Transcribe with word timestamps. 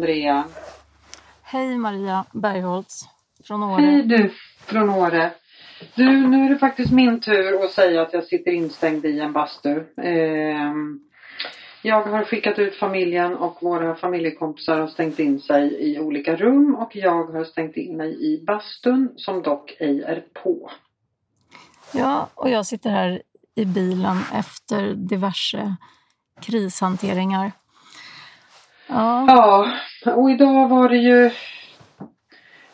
Andrea. 0.00 0.44
Hej 1.42 1.78
Maria 1.78 2.24
Bergholtz 2.32 3.08
från 3.44 3.62
Åre. 3.62 3.82
Hej 3.82 4.02
du 4.02 4.30
från 4.66 4.90
Åre. 4.90 5.32
Du, 5.94 6.26
nu 6.26 6.44
är 6.44 6.48
det 6.50 6.58
faktiskt 6.58 6.92
min 6.92 7.20
tur 7.20 7.64
att 7.64 7.70
säga 7.70 8.02
att 8.02 8.12
jag 8.12 8.24
sitter 8.24 8.50
instängd 8.50 9.04
i 9.04 9.20
en 9.20 9.32
bastu. 9.32 9.84
Eh, 10.02 10.72
jag 11.82 12.02
har 12.02 12.24
skickat 12.24 12.58
ut 12.58 12.74
familjen 12.74 13.34
och 13.36 13.58
våra 13.60 13.94
familjekompisar 13.94 14.80
har 14.80 14.86
stängt 14.86 15.18
in 15.18 15.40
sig 15.40 15.92
i 15.92 15.98
olika 15.98 16.36
rum 16.36 16.74
och 16.74 16.96
jag 16.96 17.24
har 17.24 17.44
stängt 17.44 17.76
in 17.76 17.96
mig 17.96 18.34
i 18.34 18.44
bastun 18.44 19.12
som 19.16 19.42
dock 19.42 19.76
ej 19.78 20.02
är 20.02 20.24
på. 20.42 20.70
Ja, 21.94 22.28
och 22.34 22.50
jag 22.50 22.66
sitter 22.66 22.90
här 22.90 23.22
i 23.54 23.64
bilen 23.64 24.16
efter 24.32 24.94
diverse 24.94 25.76
krishanteringar. 26.40 27.52
Ja. 28.90 29.24
ja, 29.28 29.72
och 30.06 30.30
idag 30.30 30.68
var 30.68 30.88
det 30.88 30.96
ju 30.96 31.30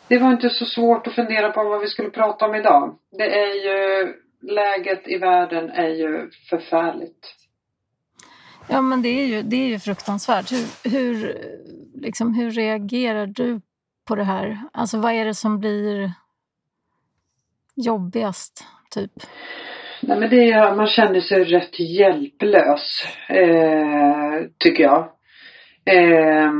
det 0.09 0.19
var 0.19 0.33
inte 0.33 0.51
så 0.51 0.67
svårt 0.67 1.07
att 1.07 1.15
fundera 1.15 1.51
på 1.53 1.65
vad 1.65 1.81
vi 1.81 1.87
skulle 1.87 2.11
prata 2.11 2.47
om 2.47 2.55
idag. 2.55 2.99
Det 3.19 3.41
är 3.41 3.55
ju, 3.55 4.15
läget 4.43 5.09
i 5.09 5.19
världen 5.19 5.71
är 5.71 5.89
ju 5.89 6.31
förfärligt. 6.51 7.35
Ja 8.69 8.81
men 8.81 9.03
det 9.03 9.09
är 9.09 9.27
ju, 9.27 9.43
det 9.43 9.57
är 9.57 9.69
ju 9.69 9.79
fruktansvärt. 9.79 10.53
Hur, 10.53 10.91
hur, 10.91 11.39
liksom, 11.95 12.35
hur 12.35 12.51
reagerar 12.51 13.27
du 13.27 13.61
på 14.09 14.15
det 14.15 14.25
här? 14.25 14.61
Alltså 14.73 14.99
vad 14.99 15.13
är 15.13 15.25
det 15.25 15.35
som 15.35 15.59
blir 15.59 16.13
jobbigast, 17.75 18.65
typ? 18.91 19.13
Nej 20.01 20.21
men 20.21 20.31
det 20.31 20.51
är, 20.51 20.75
man 20.75 20.87
känner 20.87 21.21
sig 21.21 21.45
rätt 21.45 21.81
hjälplös, 21.81 23.07
eh, 23.29 24.43
tycker 24.59 24.83
jag. 24.83 25.09
Eh, 25.85 26.51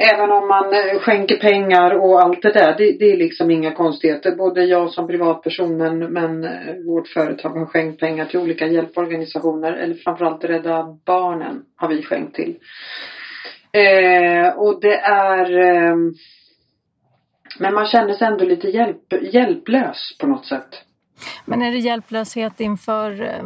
Även 0.00 0.30
om 0.30 0.48
man 0.48 0.64
eh, 0.64 0.98
skänker 1.00 1.36
pengar 1.36 1.90
och 1.90 2.22
allt 2.22 2.42
det 2.42 2.52
där, 2.52 2.74
det, 2.78 2.92
det, 2.98 3.12
är 3.12 3.16
liksom 3.16 3.50
inga 3.50 3.74
konstigheter. 3.74 4.36
Både 4.36 4.64
jag 4.64 4.90
som 4.90 5.06
privatperson 5.06 5.76
men, 5.76 5.98
men 5.98 6.44
eh, 6.44 6.74
vårt 6.86 7.08
företag 7.08 7.50
har 7.50 7.66
skänkt 7.66 8.00
pengar 8.00 8.24
till 8.24 8.40
olika 8.40 8.66
hjälporganisationer 8.66 9.72
eller 9.72 9.94
framförallt 9.94 10.44
Rädda 10.44 10.98
Barnen 11.06 11.62
har 11.76 11.88
vi 11.88 12.02
skänkt 12.02 12.34
till. 12.34 12.56
Eh, 13.72 14.58
och 14.58 14.80
det 14.80 14.98
är 15.00 15.58
eh, 15.58 15.96
Men 17.58 17.74
man 17.74 17.86
känner 17.86 18.14
sig 18.14 18.26
ändå 18.26 18.44
lite 18.44 18.68
hjälp, 18.68 19.32
hjälplös 19.32 20.16
på 20.20 20.26
något 20.26 20.46
sätt. 20.46 20.84
Men 21.44 21.62
är 21.62 21.72
det 21.72 21.78
hjälplöshet 21.78 22.60
inför 22.60 23.22
eh, 23.22 23.44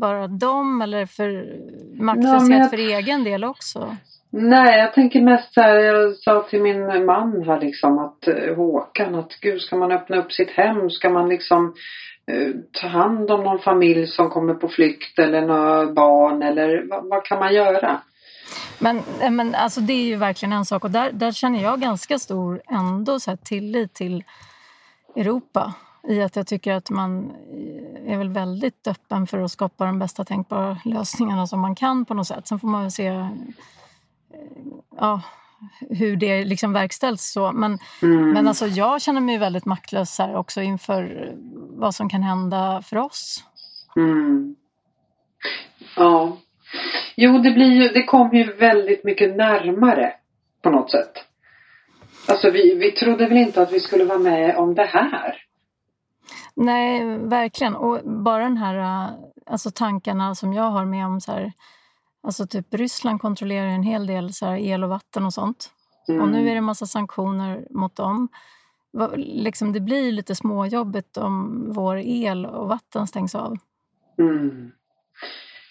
bara 0.00 0.26
dem 0.26 0.82
eller 0.82 1.06
för 1.06 1.58
maktlöshet 2.02 2.50
ja, 2.50 2.58
jag... 2.58 2.70
för 2.70 2.78
egen 2.78 3.24
del 3.24 3.44
också? 3.44 3.96
Nej, 4.38 4.78
jag 4.78 4.92
tänker 4.92 5.20
mest 5.20 5.54
så 5.54 5.60
här, 5.60 5.78
jag 5.78 6.16
sa 6.16 6.42
till 6.50 6.62
min 6.62 7.06
man 7.06 7.42
här 7.46 7.60
liksom 7.60 7.98
att 7.98 8.28
eh, 8.28 8.56
Håkan 8.56 9.14
att 9.14 9.40
gud 9.40 9.60
ska 9.60 9.76
man 9.76 9.92
öppna 9.92 10.16
upp 10.16 10.32
sitt 10.32 10.50
hem? 10.50 10.90
Ska 10.90 11.10
man 11.10 11.28
liksom 11.28 11.74
eh, 12.32 12.48
ta 12.72 12.88
hand 12.88 13.30
om 13.30 13.44
någon 13.44 13.58
familj 13.58 14.06
som 14.06 14.30
kommer 14.30 14.54
på 14.54 14.68
flykt 14.68 15.18
eller 15.18 15.40
några 15.40 15.92
barn 15.92 16.42
eller 16.42 16.88
vad, 16.90 17.08
vad 17.08 17.24
kan 17.24 17.38
man 17.38 17.54
göra? 17.54 18.00
Men, 18.78 19.02
eh, 19.20 19.30
men 19.30 19.54
alltså 19.54 19.80
det 19.80 19.92
är 19.92 20.06
ju 20.06 20.16
verkligen 20.16 20.52
en 20.52 20.64
sak 20.64 20.84
och 20.84 20.90
där, 20.90 21.12
där 21.12 21.32
känner 21.32 21.62
jag 21.62 21.80
ganska 21.80 22.18
stor 22.18 22.62
ändå 22.70 23.20
så 23.20 23.30
här 23.30 23.38
tillit 23.44 23.94
till 23.94 24.24
Europa 25.16 25.74
i 26.08 26.22
att 26.22 26.36
jag 26.36 26.46
tycker 26.46 26.72
att 26.72 26.90
man 26.90 27.30
eh, 27.30 28.12
är 28.12 28.18
väl 28.18 28.30
väldigt 28.30 28.86
öppen 28.86 29.26
för 29.26 29.38
att 29.38 29.50
skapa 29.50 29.84
de 29.84 29.98
bästa 29.98 30.24
tänkbara 30.24 30.78
lösningarna 30.84 31.46
som 31.46 31.60
man 31.60 31.74
kan 31.74 32.04
på 32.04 32.14
något 32.14 32.26
sätt. 32.26 32.48
Sen 32.48 32.58
får 32.58 32.68
man 32.68 32.82
väl 32.82 32.90
se 32.90 33.28
ja, 34.96 35.22
hur 35.90 36.16
det 36.16 36.44
liksom 36.44 36.72
verkställs. 36.72 37.32
Så. 37.32 37.52
Men, 37.52 37.78
mm. 38.02 38.30
men 38.30 38.48
alltså, 38.48 38.66
jag 38.66 39.02
känner 39.02 39.20
mig 39.20 39.38
väldigt 39.38 39.64
maktlös 39.64 40.18
här 40.18 40.36
också 40.36 40.62
inför 40.62 41.34
vad 41.70 41.94
som 41.94 42.08
kan 42.08 42.22
hända 42.22 42.82
för 42.82 42.96
oss. 42.96 43.44
Mm. 43.96 44.56
Ja. 45.96 46.36
Jo, 47.16 47.38
det, 47.38 47.50
blir 47.50 47.72
ju, 47.72 47.88
det 47.88 48.04
kommer 48.04 48.34
ju 48.34 48.52
väldigt 48.52 49.04
mycket 49.04 49.36
närmare 49.36 50.12
på 50.62 50.70
något 50.70 50.90
sätt. 50.90 51.24
Alltså 52.28 52.50
vi, 52.50 52.74
vi 52.74 52.92
trodde 52.92 53.28
väl 53.28 53.36
inte 53.36 53.62
att 53.62 53.72
vi 53.72 53.80
skulle 53.80 54.04
vara 54.04 54.18
med 54.18 54.56
om 54.56 54.74
det 54.74 54.84
här. 54.84 55.42
Nej, 56.54 57.18
verkligen. 57.18 57.76
Och 57.76 58.00
bara 58.04 58.42
den 58.42 58.56
här 58.56 59.10
alltså 59.46 59.70
tankarna 59.70 60.34
som 60.34 60.52
jag 60.52 60.70
har 60.70 60.84
med 60.84 61.06
om 61.06 61.20
så 61.20 61.32
här, 61.32 61.52
Alltså 62.26 62.46
typ 62.46 62.74
Ryssland 62.74 63.20
kontrollerar 63.20 63.66
en 63.66 63.82
hel 63.82 64.06
del 64.06 64.32
så 64.32 64.56
el 64.56 64.84
och 64.84 64.90
vatten 64.90 65.26
och 65.26 65.34
sånt. 65.34 65.70
Mm. 66.08 66.22
Och 66.22 66.28
nu 66.28 66.38
mm. 66.38 66.50
är 66.50 66.54
det 66.54 66.60
massa 66.60 66.86
sanktioner 66.86 67.66
mot 67.70 67.96
dem. 67.96 68.28
Liksom 69.16 69.72
det 69.72 69.80
blir 69.80 70.12
lite 70.12 70.34
småjobbigt 70.34 71.16
om 71.16 71.64
vår 71.72 71.96
el 71.98 72.46
och 72.46 72.68
vatten 72.68 73.06
stängs 73.06 73.34
av. 73.34 73.56
Mm. 74.18 74.70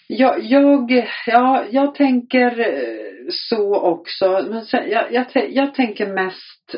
Jag, 0.08 0.42
jag, 0.42 1.06
ja, 1.26 1.64
jag 1.70 1.94
tänker 1.94 2.60
eh, 2.60 3.28
så 3.30 3.74
också. 3.74 4.46
Men 4.50 4.64
sen, 4.64 4.90
jag, 4.90 5.12
jag, 5.12 5.26
jag 5.50 5.74
tänker 5.74 6.06
mest 6.06 6.74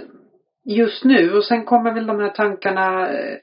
just 0.65 1.05
nu 1.05 1.33
och 1.33 1.45
sen 1.45 1.65
kommer 1.65 1.95
väl 1.95 2.07
de 2.07 2.21
här 2.21 2.31
tankarna 2.31 3.09
eh, 3.09 3.37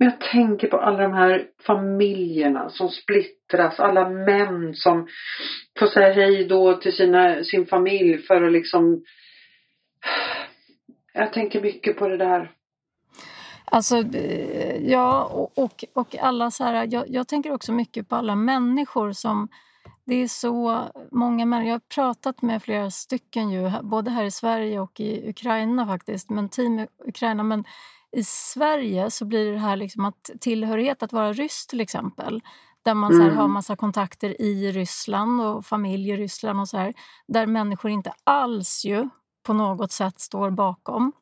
men 0.00 0.10
jag 0.10 0.20
tänker 0.20 0.68
på 0.68 0.76
alla 0.76 0.98
de 1.02 1.12
här 1.12 1.46
familjerna 1.66 2.70
som 2.70 2.88
splittras, 2.88 3.80
alla 3.80 4.08
män 4.08 4.74
som 4.74 5.08
får 5.78 5.86
säga 5.86 6.12
hej 6.12 6.44
då 6.44 6.76
till 6.76 6.92
sina, 6.92 7.44
sin 7.44 7.66
familj 7.66 8.18
för 8.18 8.42
att 8.42 8.52
liksom 8.52 9.04
Jag 11.12 11.32
tänker 11.32 11.60
mycket 11.60 11.98
på 11.98 12.08
det 12.08 12.16
där. 12.16 12.52
Alltså, 13.64 13.96
eh, 14.14 14.90
ja, 14.90 15.24
och, 15.54 15.84
och 15.92 16.16
alla 16.18 16.50
så 16.50 16.64
här, 16.64 16.88
jag, 16.90 17.04
jag 17.08 17.28
tänker 17.28 17.52
också 17.52 17.72
mycket 17.72 18.08
på 18.08 18.16
alla 18.16 18.34
människor 18.34 19.12
som 19.12 19.48
det 20.04 20.14
är 20.14 20.28
så 20.28 20.84
många 21.10 21.46
människor. 21.46 21.68
Jag 21.68 21.74
har 21.74 21.94
pratat 21.94 22.42
med 22.42 22.62
flera 22.62 22.90
stycken 22.90 23.50
ju, 23.50 23.70
både 23.82 24.10
här 24.10 24.24
i 24.24 24.30
Sverige 24.30 24.80
och 24.80 25.00
i 25.00 25.28
Ukraina 25.30 25.86
faktiskt, 25.86 26.30
men 26.30 26.48
team 26.48 26.86
Ukraina. 27.06 27.42
Men 27.42 27.64
i 28.12 28.24
Sverige 28.24 29.10
så 29.10 29.24
blir 29.24 29.52
det 29.52 29.58
här 29.58 29.76
liksom 29.76 30.04
att 30.04 30.30
tillhörighet, 30.40 31.02
att 31.02 31.12
vara 31.12 31.32
ryss 31.32 31.66
till 31.66 31.80
exempel, 31.80 32.42
där 32.82 32.94
man 32.94 33.12
så 33.12 33.22
här, 33.22 33.30
har 33.30 33.44
mm. 33.44 33.52
massa 33.52 33.76
kontakter 33.76 34.42
i 34.42 34.72
Ryssland 34.72 35.40
och 35.40 35.66
familj 35.66 36.10
i 36.10 36.16
Ryssland 36.16 36.60
och 36.60 36.68
så 36.68 36.76
här, 36.76 36.94
där 37.28 37.46
människor 37.46 37.90
inte 37.90 38.12
alls 38.24 38.84
ju 38.84 39.08
på 39.42 39.52
något 39.52 39.92
sätt 39.92 40.20
står 40.20 40.50
bakom. 40.50 41.12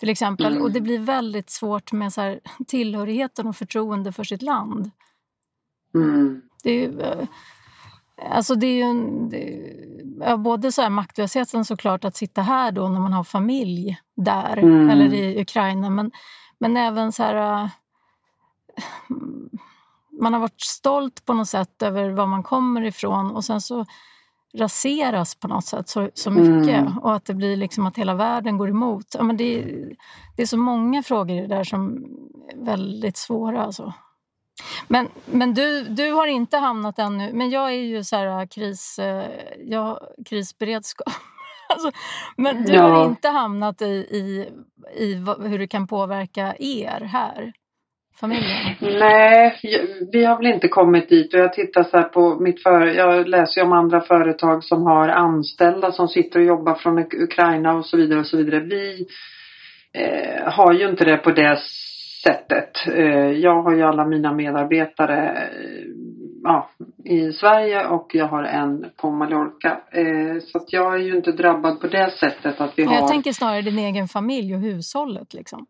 Till 0.00 0.08
exempel. 0.08 0.52
Mm. 0.52 0.62
Och 0.62 0.70
det 0.70 0.78
mm. 0.78 0.84
blir 0.84 0.98
väldigt 0.98 1.50
svårt 1.50 1.92
med 1.92 2.12
så 2.12 2.20
här, 2.20 2.40
tillhörigheten 2.66 3.46
och 3.46 3.56
förtroende 3.56 4.12
för 4.12 4.24
sitt 4.24 4.42
land. 4.42 4.90
Mm. 5.94 6.42
Det 6.62 6.70
är 6.70 6.88
ju, 6.88 7.00
eh, 7.00 7.28
Alltså 8.22 8.54
det 8.54 8.66
är 8.66 8.74
ju 8.74 8.82
en, 8.82 9.28
det, 9.28 10.36
både 10.38 10.72
så 10.72 10.82
här 10.82 10.90
maktlösheten 10.90 11.64
såklart 11.64 12.04
att 12.04 12.16
sitta 12.16 12.42
här 12.42 12.72
då 12.72 12.88
när 12.88 13.00
man 13.00 13.12
har 13.12 13.24
familj 13.24 13.96
där 14.16 14.56
mm. 14.56 14.90
eller 14.90 15.14
i 15.14 15.40
Ukraina 15.40 15.90
men, 15.90 16.10
men 16.58 16.76
även 16.76 17.12
så 17.12 17.22
här... 17.22 17.62
Äh, 17.62 17.68
man 20.20 20.32
har 20.32 20.40
varit 20.40 20.60
stolt 20.60 21.24
på 21.24 21.34
något 21.34 21.48
sätt 21.48 21.82
över 21.82 22.10
var 22.10 22.26
man 22.26 22.42
kommer 22.42 22.82
ifrån 22.84 23.30
och 23.30 23.44
sen 23.44 23.60
så 23.60 23.86
raseras 24.54 25.34
på 25.34 25.48
något 25.48 25.64
sätt 25.64 25.88
så, 25.88 26.10
så 26.14 26.30
mycket 26.30 26.80
mm. 26.80 26.98
och 26.98 27.14
att 27.14 27.24
det 27.24 27.34
blir 27.34 27.56
liksom 27.56 27.86
att 27.86 27.96
hela 27.96 28.14
världen 28.14 28.58
går 28.58 28.70
emot. 28.70 29.06
Ja, 29.18 29.22
men 29.22 29.36
det, 29.36 29.64
det 30.36 30.42
är 30.42 30.46
så 30.46 30.58
många 30.58 31.02
frågor 31.02 31.48
där 31.48 31.64
som 31.64 32.04
är 32.52 32.64
väldigt 32.64 33.16
svåra. 33.16 33.64
Alltså. 33.64 33.92
Men, 34.88 35.08
men 35.26 35.54
du, 35.54 35.82
du 35.82 36.10
har 36.10 36.26
inte 36.26 36.56
hamnat 36.56 36.98
ännu, 36.98 37.32
men 37.32 37.50
jag 37.50 37.68
är 37.68 37.82
ju 37.82 38.04
så 38.04 38.16
här 38.16 38.40
äh, 38.40 38.46
kris, 38.46 38.98
äh, 38.98 39.24
jag, 39.64 39.98
krisberedskap. 40.26 41.12
alltså, 41.68 41.90
men 42.36 42.64
du 42.64 42.72
ja. 42.72 42.82
har 42.82 43.04
inte 43.04 43.28
hamnat 43.28 43.82
i, 43.82 43.84
i, 44.10 44.48
i 44.96 45.14
hur 45.48 45.58
det 45.58 45.66
kan 45.66 45.86
påverka 45.86 46.54
er 46.58 47.00
här? 47.00 47.52
Familjen? 48.20 48.74
Nej, 48.80 49.60
vi 50.12 50.24
har 50.24 50.36
väl 50.36 50.46
inte 50.46 50.68
kommit 50.68 51.08
dit 51.08 51.34
och 51.34 51.40
jag 51.40 51.52
tittar 51.52 51.84
så 51.84 52.02
på 52.02 52.40
mitt 52.40 52.62
för, 52.62 52.86
jag 52.86 53.28
läser 53.28 53.60
ju 53.60 53.66
om 53.66 53.72
andra 53.72 54.00
företag 54.00 54.64
som 54.64 54.82
har 54.82 55.08
anställda 55.08 55.92
som 55.92 56.08
sitter 56.08 56.40
och 56.40 56.46
jobbar 56.46 56.74
från 56.74 56.98
Ukraina 56.98 57.74
och 57.74 57.86
så 57.86 57.96
vidare 57.96 58.20
och 58.20 58.26
så 58.26 58.36
vidare. 58.36 58.60
Vi 58.60 59.06
eh, 59.94 60.52
har 60.52 60.72
ju 60.72 60.88
inte 60.88 61.04
det 61.04 61.16
på 61.16 61.30
det 61.30 61.58
sättet. 62.26 62.70
Eh, 62.86 63.30
jag 63.30 63.62
har 63.62 63.72
ju 63.72 63.82
alla 63.82 64.04
mina 64.04 64.32
medarbetare 64.32 65.30
eh, 65.30 65.86
ja, 66.42 66.70
i 67.04 67.32
Sverige 67.32 67.86
och 67.86 68.10
jag 68.14 68.28
har 68.28 68.42
en 68.42 68.86
på 68.96 69.10
Mallorca. 69.10 69.80
Eh, 69.90 70.40
så 70.40 70.58
att 70.58 70.72
jag 70.72 70.94
är 70.94 70.98
ju 70.98 71.16
inte 71.16 71.32
drabbad 71.32 71.80
på 71.80 71.86
det 71.86 72.10
sättet 72.10 72.60
att 72.60 72.72
vi 72.76 72.84
har... 72.84 72.94
Jag 72.94 73.08
tänker 73.08 73.32
snarare 73.32 73.62
din 73.62 73.78
egen 73.78 74.08
familj 74.08 74.54
och 74.54 74.60
hushållet 74.60 75.34
liksom. 75.34 75.66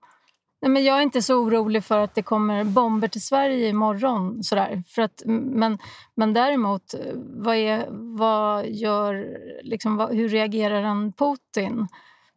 Nej, 0.63 0.71
men 0.71 0.85
jag 0.85 0.99
är 0.99 1.03
inte 1.03 1.23
så 1.23 1.35
orolig 1.35 1.85
för 1.85 1.99
att 1.99 2.15
det 2.15 2.23
kommer 2.23 2.65
bomber 2.65 3.09
till 3.09 3.23
Sverige 3.23 3.69
imorgon. 3.69 4.43
Sådär. 4.43 4.83
För 4.89 5.03
att, 5.03 5.23
men, 5.27 5.79
men 6.15 6.33
däremot, 6.35 6.95
vad, 7.15 7.57
är, 7.57 7.87
vad 7.91 8.67
gör, 8.67 9.27
liksom, 9.63 9.97
vad, 9.97 10.15
hur 10.15 10.29
reagerar 10.29 10.83
en 10.83 11.13
Putin 11.13 11.89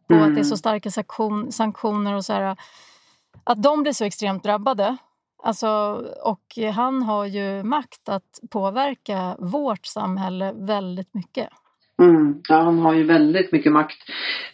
på 0.08 0.14
mm. 0.14 0.28
att 0.28 0.34
det 0.34 0.40
är 0.40 0.44
så 0.44 0.48
mm. 0.48 0.58
starka 0.58 0.90
sanktion, 0.90 1.52
sanktioner 1.52 2.14
och 2.14 2.24
så 2.24 2.32
här, 2.32 2.56
att 3.50 3.62
de 3.62 3.82
blir 3.82 3.92
så 3.92 4.04
extremt 4.04 4.42
drabbade? 4.42 4.96
Alltså, 5.42 5.68
och 6.22 6.74
han 6.74 7.02
har 7.02 7.26
ju 7.26 7.62
makt 7.62 8.08
att 8.08 8.40
påverka 8.50 9.36
vårt 9.38 9.86
samhälle 9.86 10.52
väldigt 10.56 11.14
mycket. 11.14 11.48
Mm, 12.02 12.42
ja, 12.48 12.60
han 12.62 12.78
har 12.78 12.94
ju 12.94 13.04
väldigt 13.04 13.52
mycket 13.52 13.72
makt. 13.72 13.98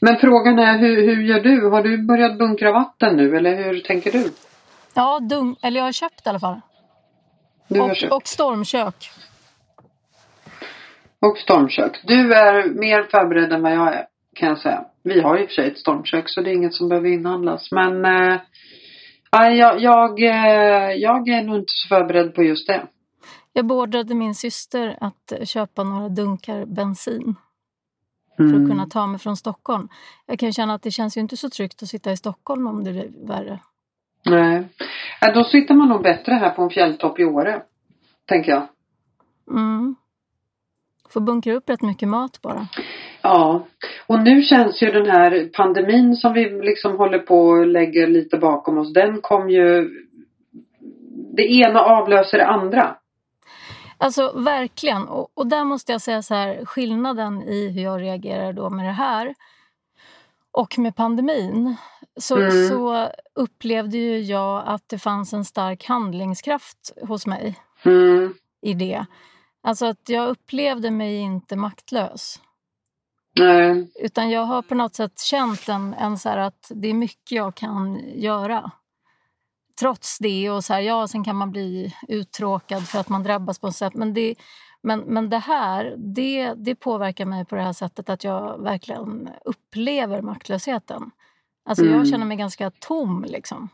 Men 0.00 0.16
frågan 0.16 0.58
är 0.58 0.78
hur, 0.78 1.02
hur 1.02 1.22
gör 1.22 1.40
du? 1.40 1.70
Har 1.70 1.82
du 1.82 2.06
börjat 2.06 2.38
bunkra 2.38 2.72
vatten 2.72 3.16
nu 3.16 3.36
eller 3.36 3.64
hur 3.64 3.80
tänker 3.80 4.12
du? 4.12 4.32
Ja, 4.94 5.20
dun 5.20 5.56
eller 5.62 5.80
jag 5.80 5.84
har 5.84 5.92
köpt 5.92 6.26
i 6.26 6.28
alla 6.28 6.40
fall. 6.40 6.60
Du 7.68 7.80
och, 7.80 7.88
har 7.88 7.94
köpt. 7.94 8.12
och 8.12 8.28
stormkök. 8.28 9.10
Och 11.20 11.38
stormkök. 11.38 12.00
Du 12.04 12.34
är 12.34 12.80
mer 12.80 13.02
förberedd 13.02 13.52
än 13.52 13.62
vad 13.62 13.72
jag 13.72 13.94
är 13.94 14.06
kan 14.34 14.48
jag 14.48 14.58
säga. 14.58 14.84
Vi 15.02 15.20
har 15.20 15.38
i 15.38 15.44
och 15.44 15.48
för 15.48 15.54
sig 15.54 15.66
ett 15.66 15.78
stormkök 15.78 16.24
så 16.26 16.40
det 16.40 16.50
är 16.50 16.54
inget 16.54 16.74
som 16.74 16.88
behöver 16.88 17.08
inhandlas. 17.08 17.72
Men 17.72 18.04
äh, 18.04 18.40
jag, 19.42 19.80
jag, 19.80 20.22
eh, 20.22 20.92
jag 20.92 21.28
är 21.28 21.42
nog 21.42 21.56
inte 21.56 21.72
så 21.72 21.88
förberedd 21.88 22.34
på 22.34 22.42
just 22.42 22.66
det. 22.66 22.86
Jag 23.52 23.66
beordrade 23.66 24.14
min 24.14 24.34
syster 24.34 24.98
att 25.00 25.32
köpa 25.44 25.84
några 25.84 26.08
dunkar 26.08 26.66
bensin 26.66 27.34
för 28.36 28.44
att 28.44 28.50
mm. 28.50 28.70
kunna 28.70 28.86
ta 28.86 29.06
mig 29.06 29.20
från 29.20 29.36
Stockholm. 29.36 29.88
Jag 30.26 30.38
kan 30.38 30.52
känna 30.52 30.74
att 30.74 30.82
det 30.82 30.90
känns 30.90 31.16
ju 31.16 31.20
inte 31.20 31.36
så 31.36 31.50
tryggt 31.50 31.82
att 31.82 31.88
sitta 31.88 32.12
i 32.12 32.16
Stockholm 32.16 32.66
om 32.66 32.84
det 32.84 32.90
är 32.90 33.26
värre. 33.26 33.60
Nej. 34.24 34.68
Då 35.34 35.44
sitter 35.44 35.74
man 35.74 35.88
nog 35.88 36.02
bättre 36.02 36.32
här 36.32 36.50
på 36.50 36.62
en 36.62 36.70
fjälltopp 36.70 37.18
i 37.18 37.24
Åre. 37.24 37.62
Tänker 38.26 38.50
jag. 38.50 38.68
Mm. 39.50 39.96
Får 41.08 41.20
bunkra 41.20 41.52
upp 41.52 41.70
rätt 41.70 41.82
mycket 41.82 42.08
mat 42.08 42.42
bara. 42.42 42.66
Ja. 43.24 43.66
Och 44.06 44.20
nu 44.20 44.42
känns 44.42 44.82
ju 44.82 44.90
den 44.90 45.06
här 45.06 45.50
pandemin 45.52 46.16
som 46.16 46.32
vi 46.32 46.50
liksom 46.50 46.96
håller 46.96 47.18
på 47.18 47.38
och 47.38 47.66
lägger 47.66 48.06
lite 48.06 48.38
bakom 48.38 48.78
oss. 48.78 48.92
Den 48.92 49.20
kom 49.20 49.50
ju 49.50 49.90
det 51.36 51.42
ena 51.42 51.80
avlöser 51.80 52.38
det 52.38 52.46
andra. 52.46 52.96
Alltså 53.98 54.32
verkligen. 54.38 55.08
Och, 55.08 55.28
och, 55.34 55.46
där 55.46 55.64
måste 55.64 55.92
jag 55.92 56.00
säga 56.00 56.22
så 56.22 56.34
här, 56.34 56.64
skillnaden 56.64 57.42
i 57.42 57.68
hur 57.68 57.82
jag 57.82 58.00
reagerar 58.00 58.52
då 58.52 58.70
med 58.70 58.84
det 58.84 58.92
här 58.92 59.34
och 60.52 60.78
med 60.78 60.96
pandemin 60.96 61.76
så, 62.16 62.36
mm. 62.36 62.68
så 62.68 63.08
upplevde 63.34 63.96
ju 63.96 64.20
jag 64.20 64.62
att 64.66 64.88
det 64.88 64.98
fanns 64.98 65.32
en 65.32 65.44
stark 65.44 65.84
handlingskraft 65.84 66.92
hos 67.02 67.26
mig 67.26 67.58
mm. 67.84 68.34
i 68.60 68.74
det. 68.74 69.06
Alltså 69.62 69.86
att 69.86 70.08
jag 70.08 70.28
upplevde 70.28 70.90
mig 70.90 71.16
inte 71.16 71.56
maktlös. 71.56 72.40
Nej. 73.36 73.92
Utan 73.94 74.30
jag 74.30 74.44
har 74.44 74.62
på 74.62 74.74
något 74.74 74.94
sätt 74.94 75.18
känt 75.18 75.68
en, 75.68 75.94
en 75.94 76.18
så 76.18 76.28
att 76.28 76.70
det 76.74 76.88
är 76.88 76.94
mycket 76.94 77.32
jag 77.32 77.54
kan 77.54 78.00
göra 78.14 78.70
trots 79.80 80.18
det 80.18 80.50
och 80.50 80.64
så 80.64 80.72
här, 80.72 80.80
ja, 80.80 81.08
sen 81.08 81.24
kan 81.24 81.36
man 81.36 81.50
bli 81.50 81.94
uttråkad 82.08 82.88
för 82.88 82.98
att 82.98 83.08
man 83.08 83.22
drabbas 83.22 83.58
på 83.58 83.66
ett 83.66 83.76
sätt. 83.76 83.94
Men 83.94 84.14
det, 84.14 84.34
men, 84.82 85.00
men 85.00 85.30
det 85.30 85.38
här, 85.38 85.94
det, 85.98 86.54
det 86.54 86.74
påverkar 86.74 87.26
mig 87.26 87.44
på 87.44 87.54
det 87.56 87.62
här 87.62 87.72
sättet 87.72 88.10
att 88.10 88.24
jag 88.24 88.62
verkligen 88.62 89.28
upplever 89.44 90.22
maktlösheten. 90.22 91.10
Alltså 91.64 91.84
mm. 91.84 91.96
jag 91.96 92.08
känner 92.08 92.26
mig 92.26 92.36
ganska 92.36 92.70
tom 92.70 93.24
liksom. 93.28 93.68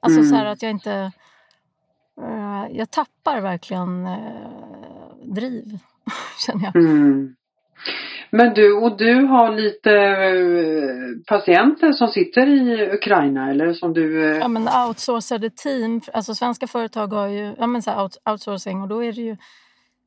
Alltså 0.00 0.20
mm. 0.20 0.30
så 0.30 0.36
att 0.36 0.62
jag 0.62 0.70
inte... 0.70 1.12
Uh, 2.20 2.66
jag 2.70 2.90
tappar 2.90 3.40
verkligen 3.40 4.06
uh, 4.06 5.34
driv, 5.34 5.78
känner 6.46 6.64
jag. 6.64 6.76
Mm. 6.76 7.36
Men 8.30 8.54
du, 8.54 8.72
och 8.72 8.96
du 8.96 9.14
har 9.14 9.50
lite 9.50 9.92
eh, 9.92 11.24
patienter 11.26 11.92
som 11.92 12.08
sitter 12.08 12.46
i 12.46 12.90
Ukraina 12.92 13.50
eller 13.50 13.74
som 13.74 13.92
du... 13.92 14.30
Eh, 14.30 14.38
ja 14.38 14.48
men 14.48 14.68
outsourcade 14.68 15.50
team, 15.50 16.00
alltså 16.12 16.34
svenska 16.34 16.66
företag 16.66 17.12
har 17.12 17.26
ju 17.26 17.54
ja, 17.58 17.66
men 17.66 17.82
så 17.82 18.02
out, 18.02 18.16
outsourcing 18.30 18.82
och 18.82 18.88
då 18.88 19.04
är 19.04 19.12
det 19.12 19.22
ju 19.22 19.36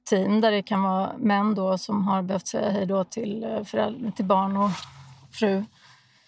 team 0.09 0.41
där 0.41 0.51
det 0.51 0.61
kan 0.61 0.83
vara 0.83 1.11
män 1.17 1.55
då 1.55 1.77
som 1.77 2.07
har 2.07 2.21
behövt 2.21 2.47
säga 2.47 2.69
hej 2.69 2.85
då 2.85 3.03
till, 3.03 3.43
eh, 3.43 3.63
föräldrar, 3.63 4.11
till 4.11 4.25
barn 4.25 4.57
och 4.57 4.69
fru. 5.39 5.63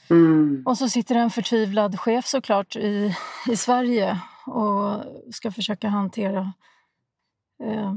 Mm. 0.09 0.63
Och 0.65 0.77
så 0.77 0.89
sitter 0.89 1.15
en 1.15 1.29
förtvivlad 1.29 1.99
chef 1.99 2.25
såklart 2.25 2.75
i, 2.75 3.15
i 3.49 3.55
Sverige 3.55 4.19
och 4.45 5.03
ska 5.33 5.51
försöka 5.51 5.87
hantera 5.87 6.53
eh, 7.63 7.93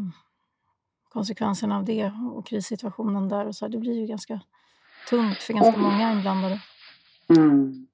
konsekvenserna 1.14 1.76
av 1.76 1.84
det 1.84 2.12
och 2.32 2.46
krissituationen 2.46 3.28
där. 3.28 3.46
Och 3.46 3.54
så. 3.54 3.68
Det 3.68 3.78
blir 3.78 4.00
ju 4.00 4.06
ganska 4.06 4.40
tungt 5.08 5.38
för 5.38 5.52
ganska 5.52 5.72
och, 5.72 5.78
många 5.78 6.12
inblandade. 6.12 6.60
Mm. 7.28 7.86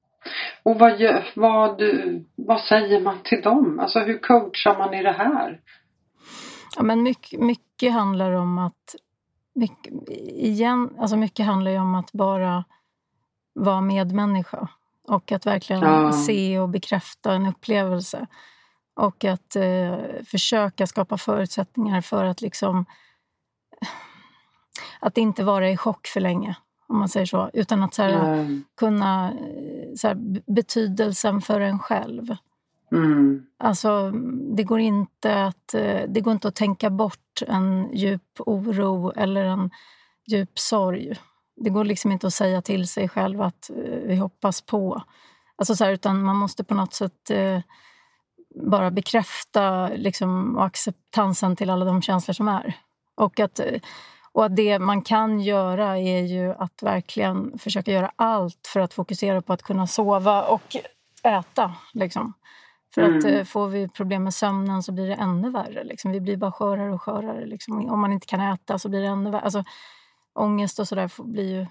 Och 0.62 0.78
vad, 0.78 1.00
vad, 1.34 1.82
vad 2.36 2.60
säger 2.60 3.00
man 3.00 3.18
till 3.24 3.42
dem? 3.42 3.80
Alltså 3.80 3.98
hur 3.98 4.18
coachar 4.18 4.78
man 4.78 4.94
i 4.94 5.02
det 5.02 5.12
här? 5.12 5.60
Ja, 6.76 6.82
men 6.82 7.02
mycket, 7.02 7.40
mycket 7.40 7.92
handlar 7.92 8.32
om 8.32 8.58
att 8.58 8.94
mycket, 9.54 9.92
igen, 10.36 10.90
alltså 10.98 11.16
mycket 11.16 11.46
handlar 11.46 11.80
om 11.80 11.94
att 11.94 12.12
bara 12.12 12.64
vara 13.52 13.80
medmänniska 13.80 14.68
och 15.08 15.32
att 15.32 15.46
verkligen 15.46 15.82
ja. 15.82 16.12
se 16.12 16.58
och 16.58 16.68
bekräfta 16.68 17.32
en 17.32 17.46
upplevelse. 17.46 18.26
Och 18.94 19.24
att 19.24 19.56
eh, 19.56 19.96
försöka 20.26 20.86
skapa 20.86 21.18
förutsättningar 21.18 22.00
för 22.00 22.24
att 22.24 22.40
liksom 22.40 22.84
att 25.00 25.18
inte 25.18 25.44
vara 25.44 25.70
i 25.70 25.76
chock 25.76 26.06
för 26.06 26.20
länge, 26.20 26.56
om 26.86 26.98
man 26.98 27.08
säger 27.08 27.26
så. 27.26 27.50
Utan 27.52 27.82
att 27.82 27.94
så 27.94 28.02
här, 28.02 28.34
mm. 28.34 28.64
kunna... 28.76 29.32
Så 29.96 30.08
här, 30.08 30.42
betydelsen 30.46 31.40
för 31.40 31.60
en 31.60 31.78
själv. 31.78 32.36
Mm. 32.92 33.46
Alltså, 33.58 34.10
det 34.56 34.62
går, 34.62 34.80
inte 34.80 35.44
att, 35.44 35.68
det 36.08 36.20
går 36.20 36.32
inte 36.32 36.48
att 36.48 36.54
tänka 36.54 36.90
bort 36.90 37.42
en 37.46 37.90
djup 37.92 38.22
oro 38.38 39.12
eller 39.16 39.44
en 39.44 39.70
djup 40.26 40.58
sorg. 40.58 41.14
Det 41.56 41.70
går 41.70 41.84
liksom 41.84 42.12
inte 42.12 42.26
att 42.26 42.34
säga 42.34 42.62
till 42.62 42.88
sig 42.88 43.08
själv 43.08 43.42
att 43.42 43.70
eh, 43.70 44.00
vi 44.04 44.16
hoppas 44.16 44.60
på. 44.60 45.02
Alltså 45.56 45.76
så 45.76 45.84
här, 45.84 45.92
utan 45.92 46.22
man 46.22 46.36
måste 46.36 46.64
på 46.64 46.74
något 46.74 46.94
sätt 46.94 47.30
eh, 47.30 47.60
bara 48.54 48.90
bekräfta 48.90 49.88
liksom, 49.88 50.58
acceptansen 50.58 51.56
till 51.56 51.70
alla 51.70 51.84
de 51.84 52.02
känslor 52.02 52.32
som 52.32 52.48
är. 52.48 52.74
Och 53.20 53.40
att 53.40 53.60
och 54.32 54.44
att 54.44 54.56
det 54.56 54.78
man 54.78 55.02
kan 55.02 55.40
göra 55.40 55.98
är 55.98 56.22
ju 56.22 56.54
att 56.58 56.82
verkligen 56.82 57.58
försöka 57.58 57.92
göra 57.92 58.12
allt 58.16 58.66
för 58.72 58.80
att 58.80 58.94
fokusera 58.94 59.42
på 59.42 59.52
att 59.52 59.62
kunna 59.62 59.86
sova 59.86 60.42
och 60.42 60.76
äta. 61.22 61.74
Liksom. 61.92 62.32
För 62.94 63.02
mm. 63.02 63.18
att 63.18 63.24
eh, 63.24 63.44
får 63.44 63.68
vi 63.68 63.88
problem 63.88 64.24
med 64.24 64.34
sömnen 64.34 64.82
så 64.82 64.92
blir 64.92 65.08
det 65.08 65.14
ännu 65.14 65.50
värre. 65.50 65.84
Liksom. 65.84 66.10
Vi 66.10 66.20
blir 66.20 66.36
bara 66.36 66.52
skörare 66.52 66.92
och 66.92 67.02
skörare. 67.02 67.46
Liksom. 67.46 67.90
Om 67.90 68.00
man 68.00 68.12
inte 68.12 68.26
kan 68.26 68.40
äta 68.40 68.78
så 68.78 68.88
blir 68.88 69.00
det 69.00 69.06
ännu 69.06 69.30
värre. 69.30 69.42
Alltså, 69.42 69.64
ångest 70.32 70.78
och 70.78 70.88
sådär 70.88 71.10
blir 71.22 71.58
ju 71.58 71.66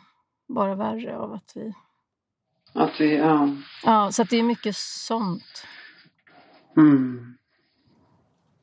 bara 0.47 0.75
värre 0.75 1.17
av 1.17 1.33
att 1.33 1.51
vi... 1.55 1.73
Att 2.73 2.99
vi, 2.99 3.17
ja. 3.17 3.49
Ja, 3.85 4.11
så 4.11 4.23
det 4.23 4.37
är 4.37 4.43
mycket 4.43 4.75
sånt. 4.75 5.65
Mm. 6.77 7.37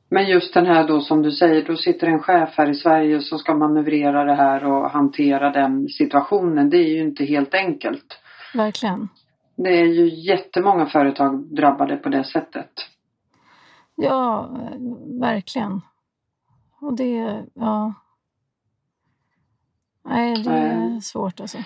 Men 0.09 0.27
just 0.27 0.53
den 0.53 0.65
här 0.65 0.87
då 0.87 1.01
som 1.01 1.21
du 1.21 1.31
säger, 1.31 1.65
då 1.65 1.75
sitter 1.75 2.07
en 2.07 2.19
chef 2.19 2.53
här 2.57 2.69
i 2.69 2.75
Sverige 2.75 3.21
som 3.21 3.39
ska 3.39 3.53
manövrera 3.53 4.23
det 4.23 4.35
här 4.35 4.65
och 4.65 4.91
hantera 4.91 5.51
den 5.51 5.87
situationen. 5.87 6.69
Det 6.69 6.77
är 6.77 6.89
ju 6.89 7.01
inte 7.01 7.25
helt 7.25 7.53
enkelt. 7.53 8.19
Verkligen. 8.53 9.09
Det 9.55 9.69
är 9.69 9.85
ju 9.85 10.09
jättemånga 10.31 10.85
företag 10.85 11.55
drabbade 11.55 11.97
på 11.97 12.09
det 12.09 12.23
sättet. 12.23 12.71
Ja, 13.95 14.49
verkligen. 15.21 15.81
Och 16.81 16.97
det, 16.97 17.45
ja. 17.53 17.93
Nej, 20.05 20.43
det 20.43 20.51
är 20.51 20.99
svårt 20.99 21.39
alltså. 21.39 21.57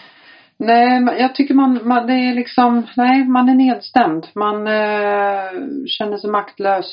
Nej, 0.57 1.03
jag 1.19 1.35
tycker 1.35 1.53
man, 1.53 1.87
man, 1.87 2.07
det 2.07 2.13
är 2.13 2.35
liksom, 2.35 2.87
nej, 2.97 3.23
man 3.23 3.49
är 3.49 3.55
nedstämd. 3.55 4.27
Man 4.35 4.67
eh, 4.67 5.51
känner 5.87 6.17
sig 6.17 6.29
maktlös. 6.29 6.85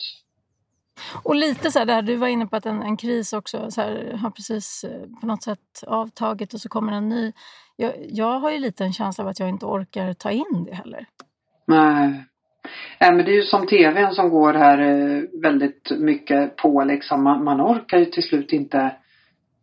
Och 1.23 1.35
lite 1.35 1.71
så 1.71 1.79
här, 1.79 1.87
där 1.87 2.03
du 2.03 2.17
var 2.17 2.29
inne 2.29 2.47
på 2.47 2.57
att 2.57 2.67
en, 2.67 2.83
en 2.83 2.97
kris 2.97 3.33
också 3.33 3.71
så 3.71 3.81
här, 3.81 4.19
har 4.23 4.31
precis 4.31 4.85
eh, 4.85 5.21
på 5.21 5.27
något 5.27 5.43
sätt 5.43 5.85
avtagit 5.87 6.55
och 6.55 6.61
så 6.61 6.69
kommer 6.69 6.93
en 6.93 7.09
ny. 7.09 7.33
Jag, 7.77 7.93
jag 8.09 8.41
har 8.41 8.51
ju 8.51 8.59
lite 8.59 8.85
en 8.85 8.93
känsla 8.93 9.25
av 9.25 9.31
att 9.31 9.41
jag 9.41 9.49
inte 9.49 9.67
orkar 9.67 10.15
ta 10.15 10.31
in 10.31 10.67
det 10.67 10.75
heller. 10.75 11.07
Nej. 11.67 12.25
Nej 13.01 13.13
men 13.13 13.25
det 13.25 13.31
är 13.31 13.35
ju 13.35 13.43
som 13.43 13.67
tvn 13.67 14.15
som 14.15 14.31
går 14.31 14.55
här 14.55 14.79
eh, 14.79 15.23
väldigt 15.43 15.91
mycket 15.91 16.57
på 16.57 16.85
liksom. 16.85 17.23
Man, 17.23 17.45
man 17.45 17.61
orkar 17.61 17.99
ju 17.99 18.05
till 18.05 18.23
slut 18.23 18.53
inte 18.53 18.97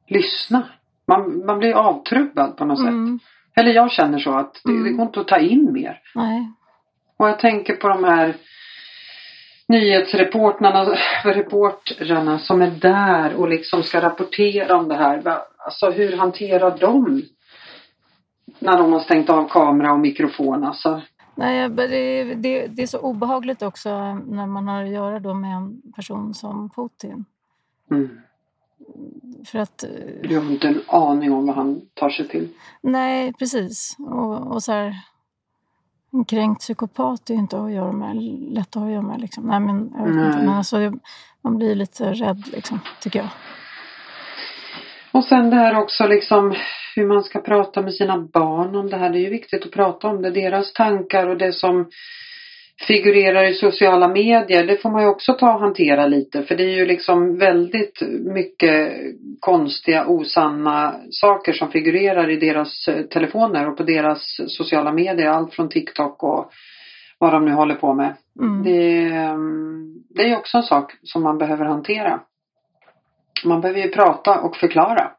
lyssna. 0.08 0.64
Man, 1.08 1.46
man 1.46 1.60
blir 1.60 1.74
avtrubbad 1.74 2.58
på 2.58 2.66
något 2.66 2.80
mm. 2.80 3.20
sätt. 3.20 3.28
Eller 3.56 3.72
jag 3.72 3.92
känner 3.92 4.20
så 4.20 4.32
att 4.32 4.62
det, 4.64 4.72
mm. 4.72 4.84
det 4.84 4.90
går 4.90 5.06
inte 5.06 5.20
att 5.20 5.28
ta 5.28 5.38
in 5.38 5.74
mer. 5.74 6.02
Nej. 6.16 6.52
Och 7.18 7.30
jag 7.30 7.40
tänker 7.40 7.76
på 7.76 7.88
de 7.88 8.04
här 8.04 8.36
nyhetsreportrarna 9.68 10.98
reportrarna 11.24 12.40
som 12.40 12.62
är 12.62 12.72
där 12.72 13.36
och 13.36 13.50
liksom 13.50 13.84
ska 13.84 14.02
rapportera 14.02 14.78
om 14.78 14.88
det 14.88 14.96
här. 14.96 15.42
Alltså 15.58 15.90
hur 15.90 16.18
hanterar 16.18 16.78
de 16.78 17.24
när 18.60 18.78
de 18.78 18.94
har 18.94 19.00
stängt 19.00 19.30
av 19.30 19.50
kamera 19.50 19.94
och 19.94 20.00
mikrofon? 20.00 20.64
Alltså. 20.64 21.02
Nej, 21.36 21.70
det, 21.70 22.24
det, 22.36 22.68
det 22.68 22.84
är 22.84 22.88
så 22.88 23.00
obehagligt 23.00 23.62
också 23.62 23.90
när 24.14 24.48
man 24.48 24.68
har 24.68 24.84
att 24.84 24.90
göra 24.90 25.20
då 25.20 25.34
med 25.34 25.56
en 25.56 25.82
person 25.96 26.34
som 26.34 26.70
Putin. 26.70 27.26
Mm. 27.92 28.10
För 29.46 29.60
att... 29.60 29.84
Du 30.24 30.40
har 30.40 30.52
inte 30.52 30.68
en 30.68 30.82
aning 30.88 31.34
om 31.34 31.46
vad 31.46 31.56
han 31.56 31.82
tar 31.94 32.10
sig 32.10 32.28
till. 32.28 32.50
Nej, 32.82 33.34
precis. 33.34 33.96
Och, 34.00 34.54
och 34.54 34.64
så 34.64 34.72
här, 34.72 34.96
en 36.16 36.26
kränkt 36.26 36.62
psykopat 36.62 37.30
är 37.30 37.34
inte 37.34 37.60
att 37.60 37.72
göra 37.72 37.92
med, 37.92 38.16
lätt 38.54 38.68
att 38.68 38.76
ha 38.76 38.86
att 38.86 38.92
göra 38.92 39.02
med. 39.02 39.22
Liksom. 39.22 39.44
Nej, 39.44 39.60
men, 39.60 39.94
jag 39.98 40.06
vet 40.06 40.26
inte, 40.26 40.46
men 40.46 40.50
alltså, 40.50 40.78
man 41.42 41.58
blir 41.58 41.76
lite 41.76 42.14
rädd, 42.14 42.44
liksom, 42.54 42.80
tycker 43.02 43.20
jag. 43.20 43.30
Och 45.12 45.24
sen 45.24 45.50
det 45.50 45.56
här 45.56 45.78
också 45.78 46.08
liksom 46.08 46.56
hur 46.96 47.08
man 47.08 47.24
ska 47.24 47.40
prata 47.40 47.82
med 47.82 47.94
sina 47.94 48.18
barn 48.18 48.76
om 48.76 48.90
det 48.90 48.98
här. 48.98 49.10
Det 49.10 49.20
är 49.20 49.22
ju 49.22 49.30
viktigt 49.30 49.66
att 49.66 49.72
prata 49.72 50.08
om 50.08 50.22
det. 50.22 50.32
Deras 50.32 50.74
tankar 50.74 51.28
och 51.28 51.38
det 51.38 51.54
som 51.54 51.90
figurerar 52.82 53.44
i 53.44 53.54
sociala 53.54 54.08
medier, 54.08 54.68
det 54.68 54.78
får 54.78 54.90
man 54.90 55.02
ju 55.02 55.08
också 55.08 55.34
ta 55.34 55.54
och 55.54 55.60
hantera 55.60 56.08
lite. 56.08 56.44
För 56.44 56.56
det 56.56 56.64
är 56.64 56.76
ju 56.76 56.86
liksom 56.86 57.38
väldigt 57.38 58.02
mycket 58.36 58.94
konstiga, 59.40 60.08
osanna 60.08 60.96
saker 61.10 61.54
som 61.54 61.72
figurerar 61.72 62.30
i 62.30 62.36
deras 62.36 62.88
eh, 62.88 63.02
telefoner 63.02 63.70
och 63.70 63.78
på 63.78 63.84
deras 63.84 64.40
sociala 64.48 64.92
medier. 64.92 65.28
Allt 65.28 65.54
från 65.54 65.70
TikTok 65.70 66.24
och 66.24 66.52
vad 67.20 67.34
de 67.34 67.46
nu 67.46 67.52
håller 67.52 67.76
på 67.76 67.94
med. 67.94 68.14
Mm. 68.42 68.64
Det, 68.64 69.02
mm, 69.16 69.94
det 70.10 70.32
är 70.32 70.38
också 70.38 70.58
en 70.58 70.64
sak 70.64 70.92
som 71.04 71.24
man 71.24 71.38
behöver 71.38 71.66
hantera. 71.66 72.20
Man 73.46 73.62
behöver 73.62 73.82
ju 73.82 73.90
prata 73.90 74.40
och 74.40 74.56
förklara. 74.56 75.12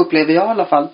Upplever 0.00 0.32
jag 0.32 0.46
i 0.46 0.50
alla 0.50 0.64
fall. 0.64 0.88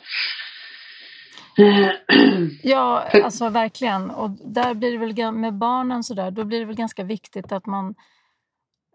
Ja, 2.62 3.08
alltså 3.24 3.48
verkligen. 3.48 4.10
Och 4.10 4.30
där 4.30 4.74
blir 4.74 4.92
det 4.92 4.98
väl 4.98 5.32
med 5.32 5.54
barnen 5.54 6.04
sådär, 6.04 6.30
då 6.30 6.44
blir 6.44 6.60
det 6.60 6.64
väl 6.64 6.76
ganska 6.76 7.04
viktigt 7.04 7.52
att 7.52 7.66
man 7.66 7.94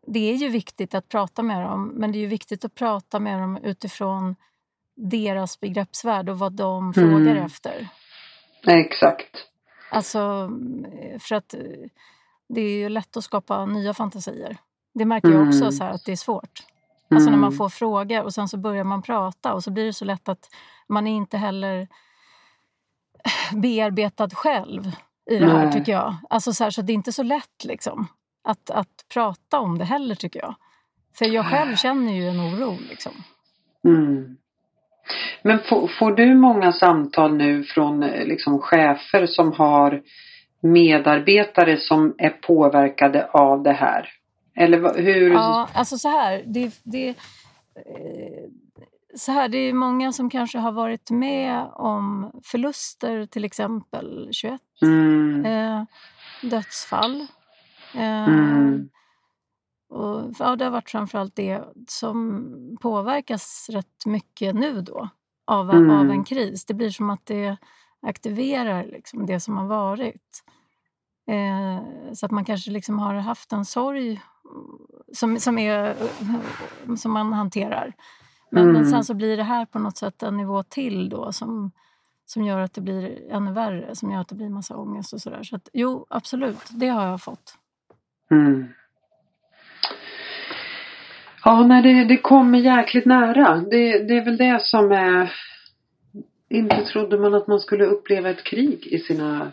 det 0.07 0.19
är 0.19 0.35
ju 0.35 0.49
viktigt 0.49 0.95
att 0.95 1.09
prata 1.09 1.43
med 1.43 1.61
dem, 1.61 1.91
men 1.95 2.11
det 2.11 2.17
är 2.17 2.19
ju 2.19 2.27
viktigt 2.27 2.65
att 2.65 2.75
prata 2.75 3.19
med 3.19 3.41
dem 3.41 3.57
utifrån 3.63 4.35
deras 4.95 5.59
begreppsvärld 5.59 6.29
och 6.29 6.39
vad 6.39 6.53
de 6.53 6.83
mm. 6.83 6.93
frågar 6.93 7.35
efter. 7.35 7.87
Exakt. 8.67 9.47
Alltså, 9.89 10.49
för 11.19 11.35
att 11.35 11.55
det 12.47 12.61
är 12.61 12.77
ju 12.77 12.89
lätt 12.89 13.17
att 13.17 13.23
skapa 13.23 13.65
nya 13.65 13.93
fantasier. 13.93 14.57
Det 14.93 15.05
märker 15.05 15.29
jag 15.29 15.47
också 15.47 15.61
mm. 15.61 15.71
så 15.71 15.83
att 15.83 16.05
det 16.05 16.11
är 16.11 16.15
svårt. 16.15 16.63
Alltså 17.09 17.29
när 17.29 17.37
man 17.37 17.47
mm. 17.47 17.57
får 17.57 17.69
frågor 17.69 18.23
och 18.23 18.33
sen 18.33 18.47
så 18.47 18.57
börjar 18.57 18.83
man 18.83 19.01
prata 19.01 19.53
och 19.53 19.63
så 19.63 19.71
blir 19.71 19.85
det 19.85 19.93
så 19.93 20.05
lätt 20.05 20.29
att 20.29 20.49
man 20.87 21.07
är 21.07 21.15
inte 21.15 21.37
heller 21.37 21.87
bearbetad 23.53 24.29
själv 24.29 24.91
i 25.31 25.37
det 25.37 25.45
här 25.45 25.63
Nej. 25.65 25.73
tycker 25.73 25.91
jag. 25.91 26.15
Alltså 26.29 26.53
så, 26.53 26.63
här, 26.63 26.71
så 26.71 26.81
det 26.81 26.91
är 26.91 26.95
inte 26.95 27.11
så 27.11 27.23
lätt 27.23 27.63
liksom 27.63 28.07
att, 28.43 28.69
att 28.69 29.05
prata 29.13 29.59
om 29.59 29.77
det 29.77 29.85
heller 29.85 30.15
tycker 30.15 30.39
jag. 30.39 30.55
För 31.17 31.25
jag 31.25 31.45
själv 31.45 31.75
känner 31.75 32.13
ju 32.13 32.27
en 32.27 32.39
oro 32.39 32.77
liksom. 32.89 33.11
Mm. 33.83 34.37
Men 35.41 35.59
får, 35.59 35.87
får, 35.87 36.11
du 36.11 36.35
många 36.35 36.71
samtal 36.71 37.35
nu 37.35 37.63
från 37.63 37.99
liksom, 37.99 38.59
chefer 38.59 39.25
som 39.25 39.51
har 39.51 40.01
medarbetare 40.61 41.77
som 41.77 42.15
är 42.17 42.29
påverkade 42.29 43.25
av 43.25 43.63
det 43.63 43.73
här? 43.73 44.09
Eller 44.55 45.01
hur? 45.01 45.31
Ja, 45.33 45.69
alltså 45.73 45.97
så 45.97 46.09
här. 46.09 46.43
Det, 46.45 46.71
det, 46.83 47.09
eh, 47.09 47.15
så 49.15 49.31
här, 49.31 49.49
det 49.49 49.57
är 49.57 49.73
många 49.73 50.11
som 50.11 50.29
kanske 50.29 50.57
har 50.57 50.71
varit 50.71 51.11
med 51.11 51.67
om 51.73 52.31
förluster, 52.43 53.25
till 53.25 53.45
exempel 53.45 54.29
21 54.31 54.61
mm. 54.81 55.45
eh, 55.45 55.83
dödsfall. 56.41 57.27
Eh, 57.93 58.27
mm. 58.27 58.89
och, 59.89 60.33
ja, 60.39 60.55
det 60.55 60.63
har 60.63 60.71
varit 60.71 60.89
framförallt 60.89 61.35
det 61.35 61.63
som 61.87 62.77
påverkas 62.81 63.69
rätt 63.71 64.05
mycket 64.05 64.55
nu 64.55 64.81
då 64.81 65.09
av, 65.45 65.69
mm. 65.69 65.89
av 65.89 66.11
en 66.11 66.23
kris. 66.23 66.65
Det 66.65 66.73
blir 66.73 66.89
som 66.89 67.09
att 67.09 67.25
det 67.25 67.57
aktiverar 68.01 68.85
liksom 68.85 69.25
det 69.25 69.39
som 69.39 69.57
har 69.57 69.67
varit. 69.67 70.43
Eh, 71.27 72.13
så 72.13 72.25
att 72.25 72.31
man 72.31 72.45
kanske 72.45 72.71
liksom 72.71 72.99
har 72.99 73.13
haft 73.13 73.53
en 73.53 73.65
sorg 73.65 74.21
som, 75.13 75.39
som, 75.39 75.57
är, 75.57 75.95
som 76.97 77.11
man 77.11 77.33
hanterar. 77.33 77.93
Men, 78.55 78.63
mm. 78.63 78.73
men 78.73 78.85
sen 78.85 79.03
så 79.03 79.13
blir 79.13 79.37
det 79.37 79.43
här 79.43 79.65
på 79.65 79.79
något 79.79 79.97
sätt 79.97 80.23
en 80.23 80.37
nivå 80.37 80.63
till 80.63 81.09
då 81.09 81.31
som, 81.31 81.71
som 82.25 82.43
gör 82.43 82.59
att 82.59 82.73
det 82.73 82.81
blir 82.81 83.31
ännu 83.31 83.51
värre, 83.51 83.95
som 83.95 84.11
gör 84.11 84.21
att 84.21 84.27
det 84.27 84.35
blir 84.35 84.49
massa 84.49 84.77
ångest 84.77 85.13
och 85.13 85.21
sådär. 85.21 85.43
Så 85.43 85.55
att, 85.55 85.69
jo, 85.73 86.05
absolut, 86.09 86.69
det 86.69 86.87
har 86.87 87.07
jag 87.07 87.21
fått. 87.21 87.57
Mm. 88.31 88.67
Ja, 91.43 91.63
nej, 91.67 91.81
det, 91.81 92.03
det 92.03 92.17
kommer 92.17 92.57
jäkligt 92.57 93.05
nära. 93.05 93.55
Det, 93.55 94.07
det 94.07 94.17
är 94.17 94.25
väl 94.25 94.37
det 94.37 94.61
som 94.61 94.91
är... 94.91 95.33
Inte 96.49 96.85
trodde 96.85 97.19
man 97.19 97.33
att 97.33 97.47
man 97.47 97.59
skulle 97.59 97.85
uppleva 97.85 98.29
ett 98.29 98.43
krig 98.43 98.87
i 98.87 98.99
sina, 98.99 99.51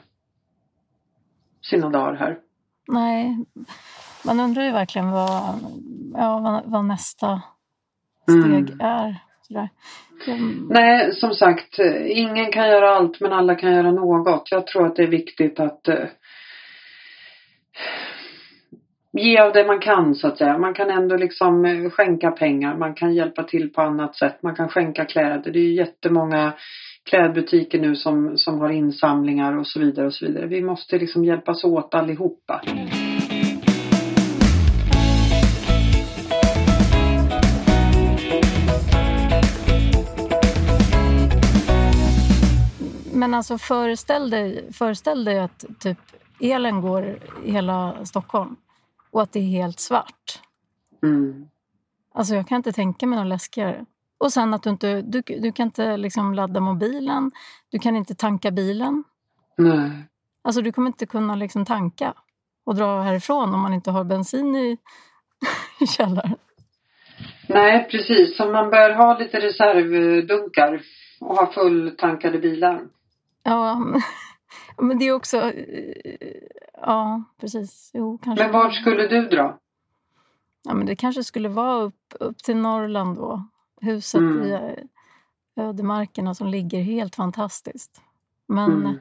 sina 1.62 1.88
dagar 1.88 2.14
här. 2.14 2.38
Nej, 2.88 3.44
man 4.25 4.40
undrar 4.40 4.62
ju 4.62 4.73
verkligen 4.73 5.11
vad, 5.11 5.54
ja, 6.14 6.38
vad, 6.38 6.62
vad 6.66 6.85
nästa 6.85 7.42
steg 8.23 8.71
mm. 8.71 8.81
är. 8.81 9.17
Sådär. 9.43 9.69
Mm. 10.26 10.67
Nej, 10.71 11.12
som 11.12 11.35
sagt, 11.35 11.79
ingen 12.07 12.52
kan 12.52 12.69
göra 12.69 12.91
allt 12.91 13.21
men 13.21 13.33
alla 13.33 13.55
kan 13.55 13.73
göra 13.73 13.93
något. 13.93 14.49
Jag 14.50 14.67
tror 14.67 14.87
att 14.87 14.97
det 14.97 15.02
är 15.02 15.07
viktigt 15.07 15.61
att 15.61 15.88
uh, 15.88 16.05
ge 19.12 19.38
av 19.38 19.52
det 19.52 19.67
man 19.67 19.81
kan 19.81 20.14
så 20.14 20.29
att 20.29 20.38
säga. 20.38 20.59
Man 20.59 20.75
kan 20.75 20.91
ändå 20.91 21.17
liksom 21.17 21.64
uh, 21.64 21.91
skänka 21.91 22.31
pengar, 22.31 22.76
man 22.76 22.95
kan 22.95 23.14
hjälpa 23.14 23.43
till 23.43 23.73
på 23.73 23.83
annat 23.83 24.17
sätt, 24.17 24.43
man 24.43 24.55
kan 24.55 24.69
skänka 24.69 25.05
kläder. 25.05 25.52
Det 25.52 25.59
är 25.59 25.64
ju 25.64 25.75
jättemånga 25.75 26.52
klädbutiker 27.11 27.81
nu 27.81 27.97
som, 27.97 28.33
som 28.37 28.61
har 28.61 28.71
insamlingar 28.71 29.57
och 29.57 29.67
så 29.67 29.81
vidare 29.81 30.07
och 30.07 30.14
så 30.14 30.26
vidare. 30.26 30.47
Vi 30.47 30.62
måste 30.62 30.99
liksom 30.99 31.25
hjälpas 31.25 31.64
åt 31.64 31.95
allihopa. 31.95 32.62
Men 43.23 43.35
alltså 43.35 43.59
föreställ 43.59 44.31
dig, 44.31 44.73
föreställ 44.73 45.25
dig 45.25 45.38
att 45.38 45.64
typ 45.79 45.99
elen 46.41 46.81
går 46.81 47.19
i 47.45 47.52
hela 47.52 48.05
Stockholm 48.05 48.57
och 49.11 49.23
att 49.23 49.33
det 49.33 49.38
är 49.38 49.45
helt 49.45 49.81
svart. 49.81 50.41
Mm. 51.02 51.49
Alltså 52.14 52.35
jag 52.35 52.49
kan 52.49 52.57
inte 52.57 52.73
tänka 52.73 53.07
mig 53.07 53.19
något 53.19 53.29
läskigare. 53.29 53.85
Och 54.19 54.33
sen 54.33 54.55
att 54.55 54.62
du 54.62 54.71
inte 54.71 55.02
du, 55.02 55.21
du 55.21 55.52
kan 55.52 55.67
inte 55.67 55.97
liksom 55.97 56.35
ladda 56.35 56.61
mobilen, 56.61 57.31
du 57.71 57.79
kan 57.79 57.97
inte 57.97 58.14
tanka 58.14 58.50
bilen. 58.50 59.05
Nej. 59.57 59.91
Alltså 60.45 60.62
du 60.62 60.73
kommer 60.73 60.88
inte 60.88 61.07
kunna 61.07 61.35
liksom 61.35 61.64
tanka 61.64 62.14
och 62.64 62.75
dra 62.75 63.02
härifrån 63.02 63.55
om 63.55 63.61
man 63.61 63.75
inte 63.75 63.91
har 63.91 64.05
bensin 64.05 64.57
i, 64.57 64.79
i 65.81 65.87
källaren. 65.87 66.37
Nej 67.49 67.88
precis, 67.91 68.37
så 68.37 68.47
man 68.47 68.71
bör 68.71 68.91
ha 68.91 69.19
lite 69.19 69.41
reservdunkar 69.41 70.83
och 71.21 71.37
ha 71.37 71.52
fulltankade 71.52 72.38
bilar. 72.38 72.81
Ja, 73.43 73.85
men 74.79 74.99
det 74.99 75.05
är 75.05 75.13
också... 75.13 75.53
Ja, 76.75 77.23
precis. 77.41 77.91
Jo, 77.95 78.19
kanske. 78.19 78.45
Men 78.45 78.53
vart 78.53 78.75
skulle 78.75 79.09
du 79.09 79.29
dra? 79.29 79.59
Ja, 80.63 80.75
men 80.75 80.87
det 80.87 80.97
kanske 80.97 81.25
skulle 81.25 81.49
vara 81.49 81.83
upp, 81.83 82.15
upp 82.21 82.39
till 82.39 82.57
Norrland 82.57 83.17
då. 83.17 83.45
Huset 83.81 84.21
mm. 84.21 84.43
i 84.45 84.53
eh, 84.53 85.65
ödemarkerna 85.67 86.35
som 86.35 86.47
ligger 86.47 86.83
helt 86.83 87.15
fantastiskt. 87.15 88.01
Men 88.47 88.73
mm. 88.73 88.99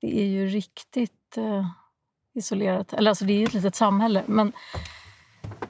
det 0.00 0.20
är 0.20 0.26
ju 0.26 0.46
riktigt 0.46 1.36
eh, 1.36 1.66
isolerat. 2.34 2.92
Eller 2.92 3.10
alltså 3.10 3.24
det 3.24 3.32
är 3.32 3.38
ju 3.38 3.44
ett 3.44 3.54
litet 3.54 3.74
samhälle. 3.74 4.22
Men 4.26 4.52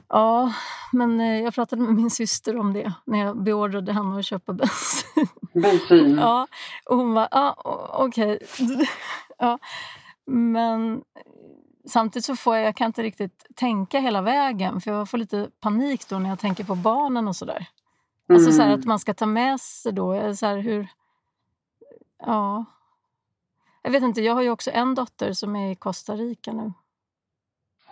Ja, 0.07 0.53
men 0.91 1.21
eh, 1.21 1.41
jag 1.41 1.53
pratade 1.53 1.81
med 1.81 1.95
min 1.95 2.09
syster 2.09 2.57
om 2.57 2.73
det 2.73 2.93
när 3.05 3.19
jag 3.19 3.43
beordrade 3.43 3.93
henne 3.93 4.19
att 4.19 4.25
köpa 4.25 4.53
bensin. 4.53 5.27
Bensin? 5.61 6.17
ja, 6.17 6.47
och 6.85 6.97
hon 6.97 7.13
var 7.13 7.27
ja, 7.31 7.61
okej. 7.93 8.39
Okay. 8.41 8.85
ja, 9.37 9.59
men 10.25 11.03
samtidigt 11.85 12.25
så 12.25 12.35
får 12.35 12.55
jag, 12.55 12.65
jag 12.65 12.75
kan 12.75 12.87
inte 12.87 13.03
riktigt 13.03 13.45
tänka 13.55 13.99
hela 13.99 14.21
vägen 14.21 14.81
för 14.81 14.91
jag 14.91 15.09
får 15.09 15.17
lite 15.17 15.49
panik 15.59 16.09
då 16.09 16.19
när 16.19 16.29
jag 16.29 16.39
tänker 16.39 16.63
på 16.63 16.75
barnen 16.75 17.27
och 17.27 17.35
sådär. 17.35 17.67
Mm. 18.29 18.39
Alltså 18.39 18.51
så 18.51 18.61
här, 18.61 18.69
mm. 18.69 18.79
att 18.79 18.85
man 18.85 18.99
ska 18.99 19.13
ta 19.13 19.25
med 19.25 19.61
sig 19.61 19.93
då, 19.93 20.35
så 20.35 20.45
här, 20.45 20.57
hur... 20.57 20.87
Ja. 22.19 22.65
jag 23.81 23.91
vet 23.91 24.03
inte, 24.03 24.21
jag 24.21 24.33
har 24.33 24.41
ju 24.41 24.49
också 24.49 24.71
en 24.73 24.95
dotter 24.95 25.33
som 25.33 25.55
är 25.55 25.71
i 25.71 25.75
Costa 25.75 26.15
Rica 26.15 26.51
nu. 26.51 26.73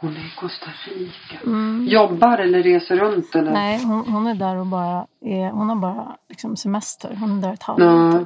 Hon 0.03 0.15
är 0.15 0.19
i 0.19 0.33
Costa 0.39 0.72
Rica. 0.86 1.39
Mm. 1.45 1.88
Jobbar 1.88 2.38
eller 2.38 2.63
reser 2.63 2.95
runt 2.95 3.36
eller? 3.36 3.51
Nej, 3.51 3.83
hon, 3.83 4.12
hon 4.12 4.27
är 4.27 4.36
där 4.36 4.55
och 4.55 4.65
bara 4.65 5.07
är, 5.22 5.51
hon 5.51 5.69
har 5.69 5.75
bara 5.75 6.17
liksom 6.29 6.57
semester. 6.57 7.15
Hon 7.19 7.38
är 7.38 7.41
där 7.41 7.53
ett 7.53 7.63
halvår. 7.63 7.86
Ja. 7.86 8.25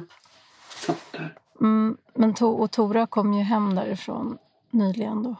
Typ. 1.12 1.20
Mm, 1.60 1.96
men 2.14 2.34
to, 2.34 2.46
och 2.46 2.70
Tora 2.70 3.06
kom 3.06 3.32
ju 3.32 3.42
hem 3.42 3.74
därifrån 3.74 4.38
nyligen 4.70 5.22
då. 5.22 5.36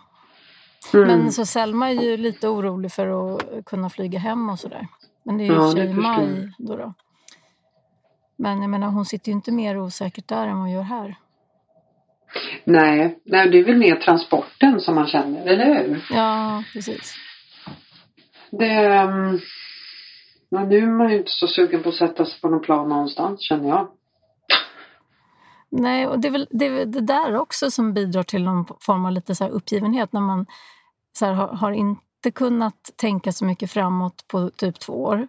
Mm. 0.94 1.08
Men 1.08 1.32
så 1.32 1.46
Selma 1.46 1.90
är 1.90 2.02
ju 2.02 2.16
lite 2.16 2.48
orolig 2.48 2.92
för 2.92 3.36
att 3.36 3.64
kunna 3.64 3.90
flyga 3.90 4.18
hem 4.18 4.50
och 4.50 4.58
sådär. 4.58 4.86
Men 5.22 5.38
det 5.38 5.44
är 5.44 5.46
ju 5.46 5.54
Ja, 5.54 5.78
i 5.78 5.92
maj 5.92 6.52
då, 6.58 6.76
då. 6.76 6.94
Men 8.36 8.62
jag 8.62 8.70
menar 8.70 8.88
hon 8.88 9.04
sitter 9.04 9.28
ju 9.28 9.34
inte 9.34 9.52
mer 9.52 9.78
osäkert 9.78 10.28
där 10.28 10.46
än 10.46 10.52
vad 10.52 10.58
hon 10.58 10.70
gör 10.70 10.82
här. 10.82 11.16
Nej, 12.64 13.18
nej, 13.24 13.50
det 13.50 13.58
är 13.58 13.64
väl 13.64 13.78
mer 13.78 13.96
transporten 13.96 14.80
som 14.80 14.94
man 14.94 15.06
känner, 15.06 15.46
eller 15.46 15.64
hur? 15.64 16.06
Ja, 16.10 16.62
precis. 16.72 17.14
Det, 18.50 19.02
um, 19.04 19.40
ja, 20.48 20.64
nu 20.64 20.78
är 20.78 20.86
man 20.86 21.10
ju 21.10 21.18
inte 21.18 21.30
så 21.30 21.46
sugen 21.46 21.82
på 21.82 21.88
att 21.88 21.94
sätta 21.94 22.24
sig 22.24 22.40
på 22.40 22.48
någon 22.48 22.62
plan 22.62 22.88
någonstans 22.88 23.40
känner 23.42 23.68
jag. 23.68 23.88
Nej, 25.70 26.06
och 26.06 26.20
det 26.20 26.28
är 26.28 26.32
väl 26.32 26.48
det, 26.50 26.66
är 26.66 26.86
det 26.86 27.00
där 27.00 27.36
också 27.36 27.70
som 27.70 27.94
bidrar 27.94 28.22
till 28.22 28.44
någon 28.44 28.66
form 28.80 29.06
av 29.06 29.12
lite 29.12 29.34
så 29.34 29.48
uppgivenhet 29.48 30.12
när 30.12 30.20
man 30.20 30.46
så 31.12 31.26
här, 31.26 31.32
har, 31.32 31.48
har 31.48 31.72
inte 31.72 32.30
kunnat 32.34 32.90
tänka 32.96 33.32
så 33.32 33.44
mycket 33.44 33.70
framåt 33.70 34.24
på 34.28 34.50
typ 34.50 34.80
två 34.80 34.92
år. 34.92 35.28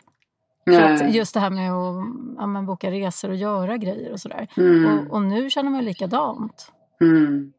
För 0.65 0.81
att 0.81 0.99
Nej. 0.99 1.15
just 1.15 1.33
det 1.33 1.39
här 1.39 1.49
med 1.49 1.73
att 1.73 2.05
ja, 2.37 2.47
men 2.47 2.65
boka 2.65 2.91
resor 2.91 3.29
och 3.29 3.35
göra 3.35 3.77
grejer 3.77 4.11
och 4.11 4.19
sådär. 4.19 4.47
Mm. 4.57 4.85
Och, 4.85 5.13
och 5.13 5.21
nu 5.21 5.49
känner 5.49 5.69
man 5.69 5.85
likadant. 5.85 6.71
Mm. 7.01 7.53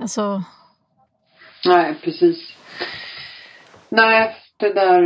Alltså, 0.00 0.42
Nej, 1.64 2.00
precis. 2.04 2.56
Nej, 3.88 4.36
det 4.56 4.72
där, 4.72 5.00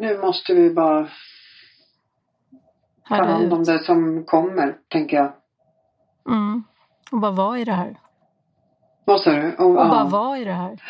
nu 0.00 0.18
måste 0.18 0.54
vi 0.54 0.70
bara 0.70 1.08
ta 3.08 3.14
hand 3.14 3.52
om 3.52 3.64
det 3.64 3.84
som 3.84 4.24
kommer, 4.24 4.78
tänker 4.88 5.16
jag. 5.16 5.32
Mm. 6.28 6.64
Och 7.12 7.20
bara 7.20 7.32
vara 7.32 7.58
i 7.58 7.64
det 7.64 7.72
här. 7.72 7.96
Vad 9.04 9.20
sa 9.20 9.30
du? 9.30 9.56
Och, 9.56 9.66
Och 9.66 9.74
bara 9.74 9.98
ja. 9.98 10.08
vara 10.08 10.38
i 10.38 10.44
det 10.44 10.52
här. 10.52 10.82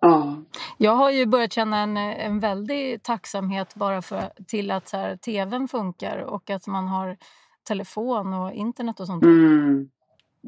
Ja. 0.00 0.36
Jag 0.76 0.92
har 0.92 1.10
ju 1.10 1.26
börjat 1.26 1.52
känna 1.52 1.78
en, 1.78 1.96
en 1.96 2.40
väldig 2.40 3.02
tacksamhet 3.02 3.74
bara 3.74 4.02
för, 4.02 4.30
till 4.46 4.70
att 4.70 4.88
så 4.88 4.96
här, 4.96 5.16
tvn 5.16 5.68
funkar 5.68 6.18
och 6.18 6.50
att 6.50 6.66
man 6.66 6.88
har 6.88 7.16
telefon 7.68 8.32
och 8.32 8.52
internet 8.52 9.00
och 9.00 9.06
sånt. 9.06 9.24
Mm. 9.24 9.90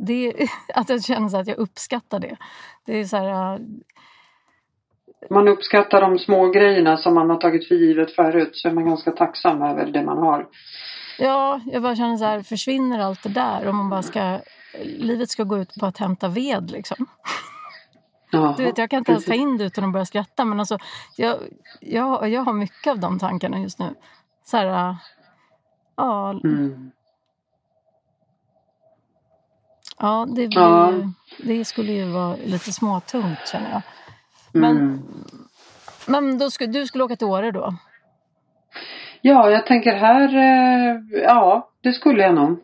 Det, 0.06 0.34
att 0.74 0.88
jag 0.88 1.04
känner 1.04 1.40
att 1.40 1.46
jag 1.46 1.58
uppskattar 1.58 2.20
det. 2.20 2.36
Det 2.86 3.00
är 3.00 3.04
så 3.04 3.16
här, 3.16 3.60
Man 5.30 5.48
uppskattar 5.48 6.00
de 6.00 6.18
små 6.18 6.48
grejerna 6.50 6.96
som 6.96 7.14
man 7.14 7.30
har 7.30 7.36
tagit 7.36 7.68
för 7.68 7.74
givet 7.74 8.10
förut 8.14 8.50
så 8.52 8.68
är 8.68 8.72
man 8.72 8.84
ganska 8.84 9.10
tacksam 9.10 9.62
över 9.62 9.86
det 9.86 10.02
man 10.02 10.18
har. 10.18 10.46
ja, 11.18 11.60
jag 11.66 11.82
bara 11.82 11.96
känner 11.96 12.16
så 12.16 12.24
här, 12.24 12.42
försvinner 12.42 12.98
allt 12.98 13.22
det 13.22 13.28
där 13.28 13.66
och 13.68 13.74
man 13.74 13.90
bara 13.90 14.02
ska, 14.02 14.40
livet 14.84 15.30
ska 15.30 15.42
gå 15.42 15.58
ut 15.58 15.74
på 15.80 15.86
att 15.86 15.98
hämta 15.98 16.28
ved 16.28 16.70
liksom. 16.70 17.06
Du 18.30 18.64
vet, 18.64 18.78
jag 18.78 18.90
kan 18.90 18.98
inte 18.98 19.12
ens 19.12 19.24
ta 19.24 19.34
in 19.34 19.58
det 19.58 19.64
utan 19.64 19.84
att 19.84 19.92
börja 19.92 20.04
skratta 20.06 20.44
men 20.44 20.60
alltså, 20.60 20.78
jag, 21.16 21.36
jag, 21.80 22.28
jag 22.28 22.40
har 22.42 22.52
mycket 22.52 22.90
av 22.90 22.98
de 22.98 23.18
tankarna 23.18 23.60
just 23.60 23.78
nu. 23.78 23.94
Så 24.44 24.56
här, 24.56 24.96
ja, 25.96 26.40
Mm. 26.44 26.90
Ja, 29.98 30.26
det, 30.36 30.48
Ja. 30.50 30.92
ju- 30.92 31.08
det 31.58 31.64
skulle 31.64 31.92
ju 31.92 32.04
vara 32.04 32.36
lite 32.44 32.72
småtungt 32.72 33.48
känner 33.52 33.70
jag. 33.70 33.82
Men- 34.52 34.76
Mm. 34.76 35.02
Men 36.06 36.38
då 36.38 36.50
skulle, 36.50 36.72
du 36.72 36.86
skulle 36.86 37.04
åka 37.04 37.16
till 37.16 37.26
Åre 37.26 37.50
då? 37.50 37.74
Ja, 39.20 39.50
jag 39.50 39.66
tänker 39.66 39.92
här, 39.96 40.34
eh, 40.36 41.00
ja, 41.22 41.68
det 41.82 41.92
skulle 41.92 42.22
jag 42.22 42.34
nog. 42.34 42.58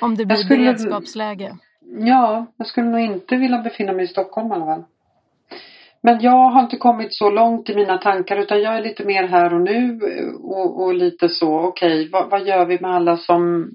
Om 0.00 0.16
det 0.16 0.24
blir 0.26 0.36
skulle- 0.36 0.58
beredskapsläge? 0.64 1.56
Ja, 1.98 2.46
jag 2.56 2.66
skulle 2.66 2.86
nog 2.86 3.00
inte 3.00 3.36
vilja 3.36 3.58
befinna 3.58 3.92
mig 3.92 4.04
i 4.04 4.08
Stockholm 4.08 4.48
i 4.50 4.54
alla 4.54 4.64
fall. 4.66 4.84
Men 6.02 6.20
jag 6.20 6.50
har 6.50 6.60
inte 6.62 6.76
kommit 6.76 7.14
så 7.14 7.30
långt 7.30 7.68
i 7.70 7.74
mina 7.74 7.98
tankar 7.98 8.36
utan 8.36 8.62
jag 8.62 8.76
är 8.76 8.80
lite 8.82 9.04
mer 9.04 9.26
här 9.28 9.54
och 9.54 9.60
nu 9.60 10.00
eh, 10.18 10.34
och, 10.44 10.82
och 10.84 10.94
lite 10.94 11.28
så, 11.28 11.58
okej, 11.60 12.08
vad, 12.12 12.30
vad 12.30 12.46
gör 12.46 12.64
vi 12.64 12.80
med 12.80 12.90
alla 12.94 13.16
som 13.16 13.70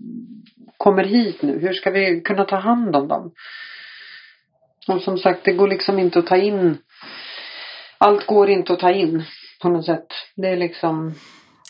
kommer 0.86 1.04
hit 1.04 1.42
nu? 1.42 1.60
Hur 1.60 1.74
ska 1.74 1.92
vi 1.92 2.22
kunna 2.22 2.46
ta 2.46 2.56
hand 2.56 2.96
om 2.96 3.08
dem? 3.08 3.32
Och 4.88 5.02
som 5.02 5.18
sagt, 5.18 5.46
det 5.46 5.54
går 5.54 5.68
liksom 5.68 6.00
inte 6.00 6.20
att 6.20 6.28
ta 6.28 6.38
in. 6.38 6.78
Allt 7.98 8.26
går 8.26 8.50
inte 8.50 8.74
att 8.74 8.80
ta 8.80 8.92
in 8.92 9.24
på 9.62 9.70
något 9.70 9.86
sätt. 9.86 10.08
Det 10.36 10.48
är 10.48 10.58
liksom 10.58 11.14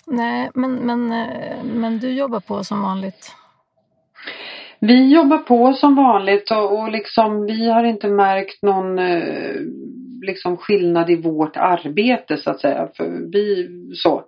Nej, 0.08 0.50
men, 0.54 0.76
men, 0.76 1.12
eh, 1.12 1.64
men 1.64 2.00
du 2.00 2.14
jobbar 2.14 2.40
på 2.40 2.64
som 2.64 2.82
vanligt? 2.82 3.32
Vi 4.80 5.14
jobbar 5.14 5.38
på 5.38 5.74
som 5.74 5.96
vanligt 5.96 6.52
och, 6.52 6.80
och 6.80 6.92
liksom 6.92 7.46
vi 7.46 7.70
har 7.70 7.84
inte 7.84 8.08
märkt 8.08 8.62
någon 8.62 9.00
eh, 9.00 9.56
liksom 10.22 10.58
skillnad 10.58 11.10
i 11.10 11.16
vårt 11.16 11.58
arbete 11.58 12.38
så 12.38 12.50
att 12.50 12.62
säga. 12.62 12.90
För 12.98 13.32
vi, 13.32 13.70
så. 13.96 14.24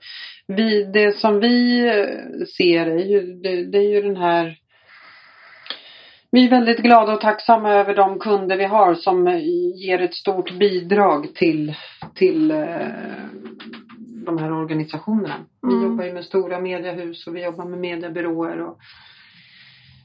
Vi, 0.47 0.83
det 0.83 1.17
som 1.17 1.39
vi 1.39 1.87
eh, 1.87 2.45
ser 2.57 2.85
är 2.85 3.05
ju, 3.05 3.33
det, 3.33 3.65
det 3.71 3.77
är 3.77 3.89
ju 3.89 4.01
den 4.01 4.17
här 4.17 4.57
vi 6.31 6.45
är 6.45 6.49
väldigt 6.49 6.79
glada 6.79 7.13
och 7.13 7.21
tacksamma 7.21 7.73
över 7.73 7.95
de 7.95 8.19
kunder 8.19 8.57
vi 8.57 8.65
har 8.65 8.95
som 8.95 9.27
eh, 9.27 9.39
ger 9.75 10.01
ett 10.01 10.13
stort 10.15 10.51
bidrag 10.51 11.35
till, 11.35 11.75
till 12.15 12.51
eh, 12.51 12.77
de 14.25 14.37
här 14.37 14.51
organisationerna. 14.53 15.35
Vi 15.61 15.73
Mm. 15.73 15.83
jobbar 15.83 16.03
ju 16.03 16.13
med 16.13 16.23
stora 16.25 16.59
mediehus 16.59 17.27
och 17.27 17.35
vi 17.35 17.43
jobbar 17.43 17.65
med 17.65 17.79
mediebyråer 17.79 18.61
och 18.61 18.77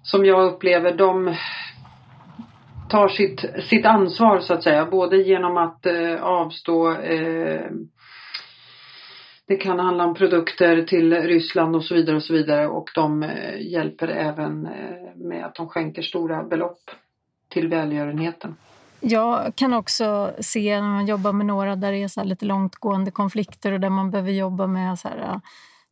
som 0.03 0.25
jag 0.25 0.45
upplever 0.53 0.93
de 0.95 1.35
tar 2.91 3.09
sitt, 3.09 3.41
sitt 3.69 3.87
ansvar 3.87 4.41
så 4.41 4.55
att 4.55 4.63
säga. 4.63 4.87
Både 4.87 5.17
genom 5.17 5.57
att 5.57 5.87
eh, 5.87 6.23
avstå 6.23 6.93
eh, 6.95 7.71
det 9.53 9.57
kan 9.59 9.79
handla 9.79 10.05
om 10.05 10.15
produkter 10.15 10.83
till 10.83 11.15
Ryssland 11.15 11.77
och 11.77 11.85
så 11.85 11.95
vidare 11.95 12.17
och 12.17 12.23
så 12.23 12.33
vidare 12.33 12.67
och 12.67 12.91
de 12.95 13.23
eh, 13.23 13.61
hjälper 13.61 14.09
även 14.09 14.67
eh, 14.67 15.17
med 15.17 15.45
att 15.45 15.55
de 15.55 15.69
skänker 15.69 16.03
stora 16.03 16.45
belopp 16.45 16.91
till 17.49 17.69
välgörenheten. 17.69 18.57
Jag 19.01 19.55
kan 19.55 19.75
också 19.75 20.33
se 20.41 20.81
när 20.81 20.89
man 20.89 21.07
jobbar 21.07 21.33
med 21.33 21.47
några 21.47 21.77
där 21.77 21.93
det 21.93 22.03
är 22.03 22.09
så 22.09 22.21
här 22.21 22.27
lite 22.27 22.45
långtgående 22.45 23.11
konflikter 23.11 23.73
och 23.73 23.81
där 23.81 23.91
man 23.91 24.11
behöver 24.11 24.31
jobba 24.31 24.67
med 24.67 24.93
att 24.93 25.07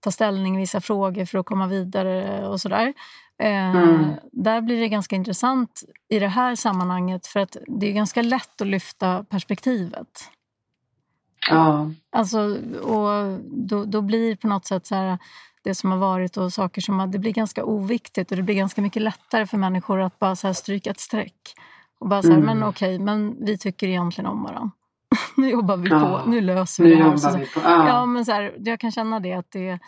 ta 0.00 0.10
ställning 0.10 0.56
i 0.56 0.58
vissa 0.58 0.80
frågor 0.80 1.24
för 1.24 1.38
att 1.38 1.46
komma 1.46 1.66
vidare 1.66 2.46
och 2.46 2.60
sådär. 2.60 2.92
Eh, 3.38 3.76
Mm. 3.76 4.10
Där 4.32 4.60
blir 4.60 4.80
det 4.80 4.88
ganska 4.88 5.16
intressant 5.16 5.82
i 6.08 6.18
det 6.18 6.28
här 6.28 6.54
sammanhanget 6.54 7.26
för 7.26 7.40
att 7.40 7.56
det 7.66 7.88
är 7.88 7.92
ganska 7.92 8.22
lätt 8.22 8.60
att 8.60 8.66
lyfta 8.66 9.24
perspektivet. 9.24 10.30
Ja, 11.48 11.90
Alltså, 12.12 12.38
och 12.82 13.38
då, 13.50 13.84
då 13.84 14.00
blir 14.02 14.36
på 14.36 14.46
något 14.48 14.66
sätt 14.66 14.86
så 14.86 14.94
här, 14.94 15.18
det 15.62 15.74
som 15.74 15.90
har 15.90 15.98
varit 15.98 16.36
och 16.36 16.52
saker 16.52 16.80
som 16.80 16.98
har, 16.98 17.06
det 17.06 17.18
blir 17.18 17.32
ganska 17.32 17.64
oviktigt 17.64 18.30
och 18.30 18.36
det 18.36 18.42
blir 18.42 18.54
ganska 18.54 18.82
mycket 18.82 19.02
lättare 19.02 19.46
för 19.46 19.56
människor 19.58 20.00
att 20.00 20.18
bara 20.18 20.36
så 20.36 20.46
här 20.46 20.54
stryka 20.54 20.90
ett 20.90 21.00
streck. 21.00 21.54
Och 21.98 22.08
bara 22.08 22.22
så 22.22 22.28
här, 22.28 22.34
Mm. 22.38 22.46
men 22.58 22.68
okej, 22.68 22.98
men 22.98 23.44
vi 23.44 23.58
tycker 23.58 23.86
egentligen 23.88 24.30
om 24.30 24.42
varandra. 24.42 24.70
nu 25.36 25.50
jobbar 25.50 25.76
vi 25.76 25.88
Ja, 25.88 26.22
på, 26.24 26.30
nu 26.30 26.40
löser 26.40 26.84
vi 26.84 26.90
nu 26.90 26.96
det 26.96 27.10
här. 27.10 27.16
Så, 27.16 27.38
vi 27.38 27.46
på. 27.46 27.60
Ja. 27.64 27.88
ja, 27.88 28.06
men 28.06 28.24
så 28.24 28.32
här, 28.32 28.54
jag 28.58 28.80
kan 28.80 28.92
känna 28.92 29.20
det 29.20 29.32
att 29.32 29.50
det, 29.50 29.78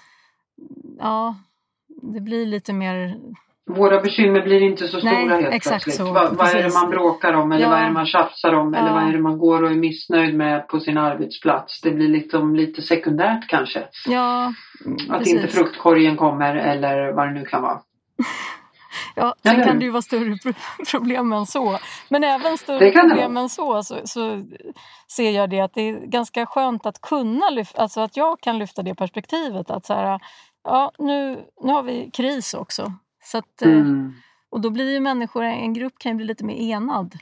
ja, 0.98 1.34
det 2.02 2.20
blir 2.20 2.46
lite 2.46 2.72
mer 2.72 3.18
Våra 3.70 4.01
bekymmer 4.01 4.42
blir 4.42 4.62
inte 4.62 4.88
så 4.88 4.98
stora 4.98 5.12
Nej, 5.12 5.29
helt 5.29 5.55
exakt 5.55 5.85
plötsligt. 5.85 6.07
så, 6.07 6.12
Vad, 6.12 6.37
vad 6.37 6.48
är 6.55 6.62
det 6.62 6.75
man 6.75 6.90
bråkar 6.90 7.33
om 7.33 7.53
eller 7.53 7.62
Ja. 7.64 7.70
vad 7.70 7.79
är 7.79 7.85
det 7.85 7.90
man 7.92 8.07
tjafsar 8.07 8.53
om 8.53 8.75
eller 8.75 8.87
Ja. 8.88 8.94
vad 8.94 9.03
är 9.09 9.12
det 9.12 9.18
man 9.18 9.38
går 9.38 9.62
och 9.62 9.70
är 9.70 9.75
missnöjd 9.75 10.35
med 10.35 10.68
på 10.68 10.81
sin 10.81 10.98
arbetsplats. 10.98 11.81
Det 11.81 11.90
blir 11.90 12.09
liksom 12.09 12.57
lite 12.57 12.83
sekundärt 12.83 13.48
kanske. 13.48 13.83
Ja, 14.07 14.53
Att 15.11 15.18
precis. 15.18 15.35
inte 15.35 15.48
fruktkorgen 15.48 16.16
kommer 16.16 16.57
eller 16.57 17.12
vad 17.12 17.27
det 17.29 17.33
nu 17.35 17.44
kan 17.44 17.62
vara. 17.62 17.81
Ja, 19.16 19.35
sen 19.42 19.55
Eller 19.55 19.64
kan 19.64 19.79
det 19.79 19.85
ju 19.85 19.90
vara 19.90 20.03
större 20.03 20.37
pro- 20.42 20.53
problem 20.90 21.33
än 21.33 21.46
så. 21.46 21.79
Men 22.09 22.25
även 22.25 22.59
större 22.59 22.90
problem 22.92 23.37
än 23.37 23.48
så, 23.48 23.83
så 23.83 23.96
så 24.05 24.44
ser 25.16 25.31
jag 25.31 25.51
det 25.51 25.61
att 25.61 25.75
det 25.75 25.81
är 25.88 26.07
ganska 26.07 26.46
skönt 26.46 26.87
att 26.87 27.01
kunna 27.01 27.51
lyfta, 27.51 27.83
alltså 27.83 28.01
att 28.01 28.16
jag 28.16 28.40
kan 28.40 28.59
lyfta 28.59 28.83
det 28.83 28.94
perspektivet 28.94 29.70
att 29.70 29.87
så 29.87 29.94
här, 29.94 30.20
ja 30.64 30.92
nu, 30.98 31.38
nu 31.62 31.72
har 31.72 31.83
vi 31.83 32.11
kris 32.12 32.55
också. 32.55 32.92
Så 33.22 33.38
att, 33.38 33.62
eh, 33.62 33.68
Mm. 33.70 34.12
Och 34.50 34.61
då 34.61 34.70
blir 34.70 34.92
ju 34.92 35.00
människor, 35.00 35.42
en 35.42 35.72
grupp 35.74 35.98
kan 35.98 36.12
ju 36.12 36.16
bli 36.16 36.26
lite 36.26 36.44
mer 36.44 36.54
enad 36.54 37.18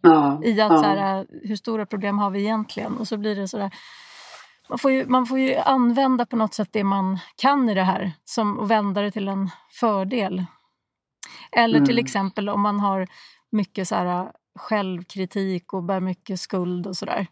Ja. 0.00 0.40
i 0.44 0.60
att 0.60 0.72
ja. 0.72 0.78
så 0.78 0.84
här, 0.84 1.26
hur 1.42 1.56
stora 1.56 1.86
problem 1.86 2.18
har 2.18 2.30
vi 2.30 2.40
egentligen? 2.40 2.96
Och 2.96 3.08
så 3.08 3.16
blir 3.16 3.36
det 3.36 3.48
sådär 3.48 3.70
man 4.68 4.78
får, 4.78 4.92
ju, 4.92 5.06
man 5.06 5.26
får 5.26 5.38
ju 5.38 5.54
använda 5.56 6.26
på 6.26 6.36
något 6.36 6.54
sätt 6.54 6.68
det 6.72 6.84
man 6.84 7.18
kan 7.36 7.68
i 7.68 7.74
det 7.74 7.82
här 7.82 8.12
som, 8.24 8.58
och 8.58 8.70
vända 8.70 9.02
det 9.02 9.10
till 9.10 9.28
en 9.28 9.50
fördel. 9.70 10.44
Eller 11.52 11.78
till 11.80 11.94
Mm. 11.98 12.04
exempel 12.04 12.48
om 12.48 12.60
man 12.60 12.80
har 12.80 13.06
mycket 13.52 13.88
så 13.88 13.94
här, 13.94 14.32
självkritik 14.58 15.72
och 15.72 15.82
bär 15.82 16.00
mycket 16.00 16.40
skuld 16.40 16.86
och 16.86 16.96
sådär. 16.96 17.26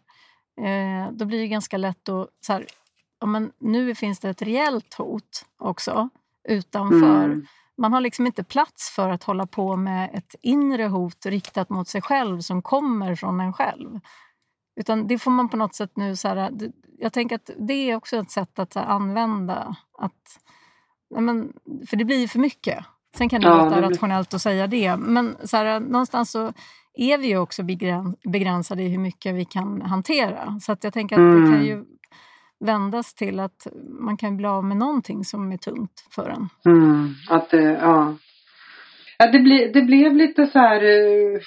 Eh, 0.61 1.11
då 1.11 1.25
blir 1.25 1.39
det 1.39 1.47
ganska 1.47 1.77
lätt 1.77 2.09
att... 2.09 2.29
Så 2.45 2.53
här, 2.53 2.65
ja, 3.19 3.27
men 3.27 3.51
nu 3.59 3.95
finns 3.95 4.19
det 4.19 4.29
ett 4.29 4.41
reellt 4.41 4.93
hot 4.93 5.45
också 5.59 6.09
utanför. 6.49 7.25
Mm. 7.25 7.45
Man 7.77 7.93
har 7.93 8.01
liksom 8.01 8.25
inte 8.25 8.43
plats 8.43 8.89
för 8.95 9.09
att 9.09 9.23
hålla 9.23 9.45
på 9.47 9.75
med 9.75 10.09
ett 10.13 10.35
inre 10.41 10.83
hot 10.83 11.25
riktat 11.25 11.69
mot 11.69 11.87
sig 11.87 12.01
själv 12.01 12.39
som 12.39 12.61
kommer 12.61 13.15
från 13.15 13.39
en 13.39 13.53
själv. 13.53 13.99
Utan 14.79 15.07
det 15.07 15.19
får 15.19 15.31
man 15.31 15.49
på 15.49 15.57
något 15.57 15.75
sätt 15.75 15.91
nu... 15.95 16.15
Så 16.15 16.27
här, 16.27 16.51
det- 16.51 16.71
jag 16.99 17.13
tänker 17.13 17.35
att 17.35 17.49
det 17.59 17.73
är 17.91 17.95
också 17.95 18.17
ett 18.17 18.31
sätt 18.31 18.59
att 18.59 18.75
här, 18.75 18.85
använda. 18.85 19.75
Att, 19.99 20.39
men, 21.19 21.53
för 21.89 21.97
det 21.97 22.05
blir 22.05 22.27
för 22.27 22.39
mycket. 22.39 22.85
Sen 23.17 23.29
kan 23.29 23.41
det 23.41 23.47
Ja, 23.47 23.63
låta 23.63 23.81
rationellt 23.81 24.33
att 24.33 24.41
säga 24.41 24.67
det. 24.67 24.97
Men 24.97 25.35
så 25.43 25.57
här, 25.57 25.79
någonstans 25.79 26.31
så 26.31 26.53
är 26.93 27.17
vi 27.17 27.27
ju 27.27 27.37
också 27.37 27.63
begräns- 27.63 28.15
begränsade 28.23 28.83
i 28.83 28.87
hur 28.89 28.97
mycket 28.99 29.35
vi 29.35 29.45
kan 29.45 29.81
hantera. 29.81 30.59
Så 30.59 30.71
att 30.71 30.83
jag 30.83 30.93
tänker 30.93 31.15
att 31.15 31.31
det 31.33 31.37
Mm. 31.37 31.51
kan 31.51 31.65
ju 31.65 31.85
vändas 32.63 33.13
till 33.13 33.39
att 33.39 33.67
man 33.99 34.17
kan 34.17 34.37
bli 34.37 34.47
av 34.47 34.63
med 34.63 34.77
någonting 34.77 35.23
som 35.23 35.51
är 35.51 35.57
tungt 35.57 36.07
för 36.15 36.29
en. 36.29 36.49
Mm, 36.65 37.15
att 37.29 37.49
det, 37.49 37.61
ja. 37.61 38.15
ja 39.17 39.31
det, 39.31 39.39
ble, 39.39 39.71
det 39.73 39.81
blev 39.81 40.15
lite 40.15 40.47
så 40.47 40.59
här 40.59 40.83
eh, 40.83 41.39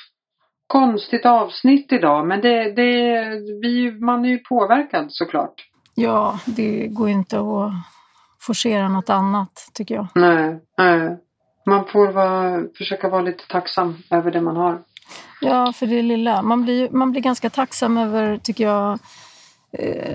konstigt 0.67 1.27
avsnitt 1.27 1.93
idag 1.93 2.27
men 2.27 2.41
det, 2.41 2.73
det, 2.73 3.29
vi, 3.63 3.91
man 4.01 4.25
är 4.25 4.29
ju 4.29 4.39
påverkad 4.39 5.07
såklart. 5.09 5.55
Ja, 5.95 6.41
det 6.45 6.87
går 6.87 7.09
ju 7.09 7.15
inte 7.15 7.39
att 7.39 7.73
forcera 8.41 8.89
något 8.89 9.11
annat 9.11 9.71
tycker 9.75 9.95
jag. 9.95 10.07
Nej, 10.15 10.61
nej. 10.79 11.19
Man 11.67 11.85
får 11.85 12.13
vara, 12.13 12.63
försöka 12.79 13.09
vara 13.09 13.23
lite 13.23 13.47
tacksam 13.49 13.97
över 14.11 14.31
det 14.31 14.41
man 14.41 14.57
har. 14.57 14.83
Ja, 15.41 15.73
för 15.73 15.87
det 15.87 16.03
lilla. 16.03 16.43
Man 16.43 16.63
blir, 16.63 16.91
man 16.91 17.13
blir 17.13 17.23
ganska 17.23 17.51
tacksam 17.51 17.99
över, 17.99 18.39
tycker 18.39 18.65
jag, 18.65 18.99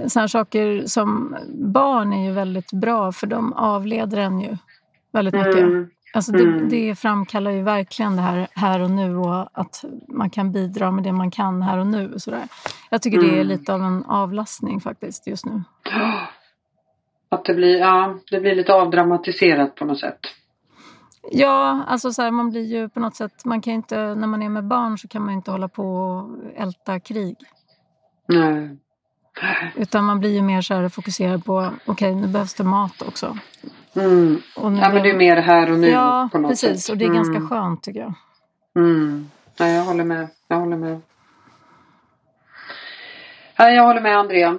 sådana 0.08 0.28
saker 0.28 0.84
som 0.86 1.36
barn 1.54 2.14
är 2.14 2.26
ju 2.26 2.32
väldigt 2.32 2.72
bra 2.74 3.12
för 3.12 3.28
de 3.28 3.54
avleder 3.54 4.18
en 4.18 4.42
ju 4.42 4.58
väldigt 5.12 5.34
mycket. 5.34 5.56
Mm, 5.62 5.90
Alltså 6.14 6.32
det, 6.32 6.44
Mm. 6.44 6.70
det 6.70 6.96
framkallar 6.96 7.52
ju 7.52 7.62
verkligen 7.64 8.16
det 8.16 8.22
här 8.22 8.48
här 8.56 8.80
och 8.82 8.92
nu 8.92 9.16
och 9.18 9.48
att 9.60 9.86
man 10.08 10.30
kan 10.30 10.52
bidra 10.52 10.92
med 10.92 11.04
det 11.04 11.12
man 11.12 11.32
kan 11.32 11.62
här 11.62 11.78
och 11.78 11.88
nu. 11.88 12.14
Och 12.14 12.22
sådär. 12.22 12.44
Jag 12.90 13.02
tycker 13.02 13.18
det 13.22 13.28
är 13.30 13.34
Mm. 13.34 13.48
lite 13.48 13.74
av 13.74 13.82
en 13.84 14.04
avlastning 14.06 14.80
faktiskt 14.82 15.28
just 15.28 15.46
nu. 15.46 15.64
Att 17.30 17.46
det 17.46 17.54
blir, 17.54 17.78
ja, 17.80 18.20
det 18.32 18.40
blir 18.40 18.56
lite 18.56 18.74
avdramatiserat 18.74 19.76
på 19.76 19.86
något 19.86 20.00
sätt. 20.00 20.20
Ja, 21.32 21.84
alltså 21.88 22.12
så 22.14 22.22
här, 22.22 22.32
man 22.32 22.50
blir 22.50 22.66
ju 22.66 22.90
på 22.90 23.00
något 23.00 23.16
sätt, 23.16 23.46
man 23.46 23.62
kan 23.62 23.74
inte, 23.74 24.16
när 24.16 24.28
man 24.28 24.44
är 24.44 24.50
med 24.50 24.64
barn 24.68 24.98
så 24.98 25.08
kan 25.08 25.22
man 25.26 25.34
inte 25.34 25.52
hålla 25.52 25.68
på 25.68 25.84
och 25.96 26.30
älta 26.56 27.00
krig. 27.00 27.36
Nej. 28.28 28.78
Utan 29.76 30.04
man 30.06 30.20
blir 30.20 30.30
ju 30.34 30.42
mer 30.42 30.62
så 30.62 30.74
här 30.74 30.90
fokuserad 30.90 31.46
på, 31.46 31.72
okej 31.86 32.16
nu 32.16 32.28
behövs 32.28 32.54
det 32.54 32.64
mat 32.64 33.02
också. 33.02 33.38
Mm. 33.96 34.42
Och 34.56 34.66
Ja 34.74 34.90
men 34.94 35.04
det 35.04 35.10
är 35.10 35.18
mer 35.18 35.36
här 35.38 35.72
och 35.72 35.80
nu 35.80 35.88
Ja, 35.88 36.30
på 36.32 36.38
något 36.38 36.52
precis. 36.52 36.84
sätt. 36.86 36.92
Och 36.92 36.98
det 36.98 37.06
är 37.06 37.10
ganska 37.14 37.36
Mm. 37.38 37.50
skönt 37.50 37.84
tycker 37.84 38.00
jag. 38.00 38.14
Mm. 38.76 39.30
Nej, 39.60 39.76
jag 39.76 39.84
håller 39.84 40.04
med. 40.04 40.28
Jag 40.48 40.58
håller 40.58 40.78
med. 40.78 41.02
Nej, 43.60 43.76
jag 43.76 43.84
håller 43.84 44.02
med 44.02 44.18
Andrea. 44.18 44.58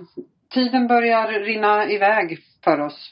Tiden 0.54 0.86
börjar 0.88 1.28
rinna 1.28 1.86
iväg 1.90 2.38
för 2.64 2.80
oss. 2.80 3.10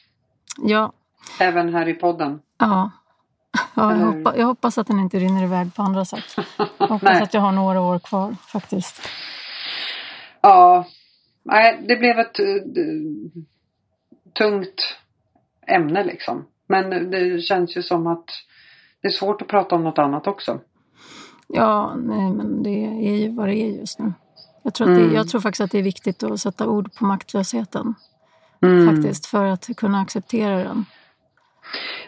Ja, 0.57 0.91
Även 1.39 1.73
här 1.73 1.87
i 1.89 1.93
podden. 1.93 2.39
ja. 2.57 2.91
ja 3.53 3.61
jag, 3.75 3.91
Eller- 3.91 4.05
hoppa, 4.05 4.37
jag 4.37 4.45
hoppas 4.45 4.77
att 4.77 4.87
den 4.87 4.99
inte 4.99 5.19
rinner 5.19 5.43
iväg 5.43 5.75
på 5.75 5.81
andra 5.81 6.05
sätt. 6.05 6.35
Jag 6.77 6.87
hoppas 6.87 7.21
att 7.21 7.33
jag 7.33 7.41
har 7.41 7.51
några 7.51 7.81
år 7.81 7.99
kvar 7.99 8.35
faktiskt. 8.47 9.01
Ja. 10.41 10.85
Nej, 11.43 11.83
det 11.87 11.95
blev 11.95 12.19
ett 12.19 12.39
eh, 12.39 12.45
tungt 14.37 14.97
ämne 15.67 16.03
liksom. 16.03 16.45
Men 16.67 17.11
det 17.11 17.41
känns 17.41 17.77
ju 17.77 17.81
som 17.83 18.07
att 18.07 18.25
det 19.01 19.07
är 19.07 19.11
svårt 19.11 19.41
att 19.41 19.47
prata 19.47 19.75
om 19.75 19.83
något 19.83 19.99
annat 19.99 20.27
också. 20.27 20.59
Ja, 21.47 21.95
nej, 21.97 22.31
men 22.31 22.63
det 22.63 22.85
är 22.85 23.17
ju 23.17 23.35
vad 23.35 23.47
det 23.47 23.55
är 23.55 23.79
just 23.79 23.99
nu. 23.99 24.13
Jag 24.63 24.73
tror, 24.73 24.87
Mm. 24.87 25.09
det, 25.09 25.15
jag 25.15 25.29
tror 25.29 25.41
faktiskt 25.41 25.61
att 25.61 25.71
det 25.71 25.79
är 25.79 25.83
viktigt 25.83 26.23
att 26.23 26.39
sätta 26.39 26.67
ord 26.67 26.93
på 26.95 27.05
maktlösheten. 27.05 27.95
Mm. 28.61 28.95
Faktiskt, 28.95 29.25
för 29.25 29.45
att 29.45 29.69
kunna 29.77 30.01
acceptera 30.01 30.57
den. 30.63 30.85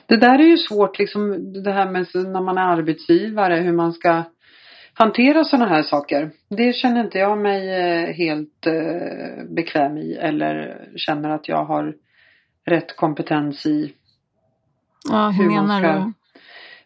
Det 0.05 0.17
där 0.17 0.39
är 0.39 0.43
ju 0.43 0.57
svårt 0.57 0.99
liksom 0.99 1.53
det 1.63 1.71
här 1.71 1.91
med 1.91 2.07
när 2.13 2.41
man 2.41 2.57
är 2.57 2.61
arbetsgivare 2.61 3.55
hur 3.55 3.73
man 3.73 3.93
ska 3.93 4.23
hantera 4.93 5.43
sådana 5.43 5.67
här 5.69 5.83
saker. 5.83 6.31
Det 6.49 6.73
känner 6.75 7.01
inte 7.03 7.17
jag 7.19 7.37
mig 7.37 7.69
eh, 7.69 8.13
helt 8.13 8.67
eh, 8.67 9.43
bekväm 9.49 9.97
i 9.97 10.13
eller 10.13 10.87
känner 10.95 11.29
att 11.29 11.47
jag 11.47 11.65
har 11.65 11.93
rätt 12.65 12.95
kompetens 12.95 13.65
i. 13.65 13.93
Ja, 15.11 15.29
hur, 15.29 15.43
Hur 15.43 15.49
man 15.49 15.67
menar 15.67 15.79
ska- 15.79 15.93
du? 16.05 16.13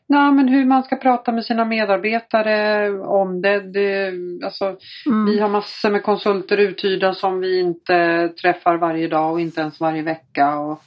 Nej 0.10 0.32
men 0.32 0.48
hur 0.48 0.66
man 0.66 0.84
ska 0.84 0.96
prata 0.96 1.32
med 1.32 1.46
sina 1.46 1.66
medarbetare 1.66 2.90
om 3.00 3.42
det. 3.42 3.60
det 3.60 4.12
alltså, 4.46 4.76
Mm. 5.06 5.26
Vi 5.26 5.40
har 5.40 5.50
massor 5.50 5.92
med 5.92 6.04
konsulter 6.04 6.58
uthyrda 6.58 7.14
som 7.14 7.40
vi 7.40 7.60
inte 7.60 8.30
träffar 8.42 8.78
varje 8.78 9.08
dag 9.08 9.32
och 9.32 9.42
inte 9.42 9.62
ens 9.62 9.80
varje 9.80 10.02
vecka. 10.02 10.58
Och 10.60 10.82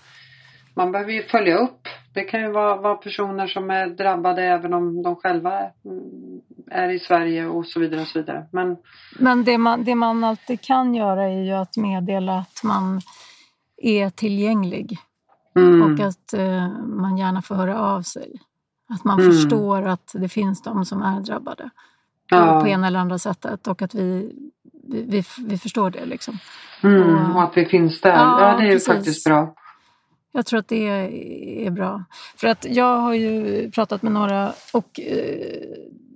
man 0.74 0.92
behöver 0.92 1.12
ju 1.12 1.22
följa 1.22 1.56
upp. 1.56 1.88
Det 2.14 2.20
kan 2.25 2.40
ju 2.40 2.51
vara, 2.51 2.77
vara 2.77 2.94
personer 2.94 3.46
som 3.46 3.70
är 3.70 3.87
drabbade 3.87 4.42
även 4.42 4.75
om 4.75 5.03
de 5.03 5.16
själva 5.16 5.59
mm, 5.59 5.70
är 6.70 6.88
i 6.88 6.99
Sverige 6.99 7.46
och 7.46 7.66
så 7.66 7.81
vidare. 7.81 8.01
och 8.01 8.07
så 8.07 8.18
vidare. 8.18 8.46
Men 8.53 8.77
Men 9.18 9.44
det 9.44 9.59
man, 9.59 9.85
det 9.85 9.94
man 9.94 10.25
alltid 10.25 10.61
kan 10.61 10.94
göra 10.94 11.25
är 11.25 11.42
ju 11.44 11.53
att 11.53 11.77
meddela 11.77 12.38
att 12.38 12.61
man 12.64 13.01
är 13.77 14.11
tillgänglig 14.11 14.99
mm, 15.57 15.83
och 15.83 16.01
att 16.07 16.33
eh, 16.33 16.68
man 16.87 17.16
gärna 17.18 17.42
får 17.42 17.55
höra 17.55 17.81
av 17.81 18.03
sig. 18.03 18.40
Att 18.88 19.05
man 19.05 19.20
Mm. 19.20 19.33
förstår 19.33 19.83
att 19.88 20.12
det 20.14 20.29
finns 20.29 20.62
de 20.62 20.85
som 20.85 21.03
är 21.03 21.20
drabbade 21.20 21.70
ja, 22.31 22.61
på 22.61 22.68
ena 22.68 22.87
eller 22.87 22.99
andra 23.01 23.18
sättet 23.18 23.66
och 23.66 23.83
att 23.83 23.94
vi, 23.94 24.33
vi, 24.88 25.03
vi, 25.03 25.23
vi 25.49 25.59
förstår 25.59 25.90
det. 25.90 26.05
Liksom. 26.07 26.38
mm, 26.83 27.37
och 27.37 27.42
att 27.42 27.57
vi 27.57 27.66
finns 27.66 28.01
där. 28.01 28.11
Ja, 28.11 28.40
Ja, 28.40 28.57
det 28.57 28.62
är 28.62 28.66
ju 28.66 28.73
precis. 28.73 28.87
faktiskt 28.88 29.25
bra. 29.27 29.55
Jag 30.33 30.47
tror 30.47 30.61
att 30.61 30.69
det 30.69 30.87
är, 31.66 31.71
bra. 31.71 32.05
För 32.37 32.49
att 32.49 32.66
jag 32.71 32.99
har 32.99 33.14
ju 33.14 33.71
pratat 33.71 34.03
med 34.03 34.12
några 34.12 34.53
och 34.73 35.01
eh, 35.01 35.61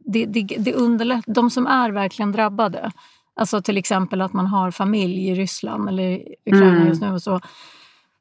det, 0.05 0.27
det, 0.27 0.43
det 0.59 0.75
underlättar. 0.75 1.33
De 1.33 1.51
som 1.51 1.67
är 1.67 1.91
verkligen 1.91 2.33
drabbade, 2.33 2.91
alltså 3.37 3.63
till 3.63 3.77
exempel 3.79 4.21
att 4.21 4.33
man 4.33 4.47
har 4.47 4.71
familj 4.71 5.29
i 5.29 5.35
Ryssland 5.35 5.89
eller 5.89 6.23
Ukraina 6.47 6.77
Mm. 6.77 6.89
just 6.89 7.03
nu 7.03 7.13
och 7.13 7.23
så. 7.23 7.41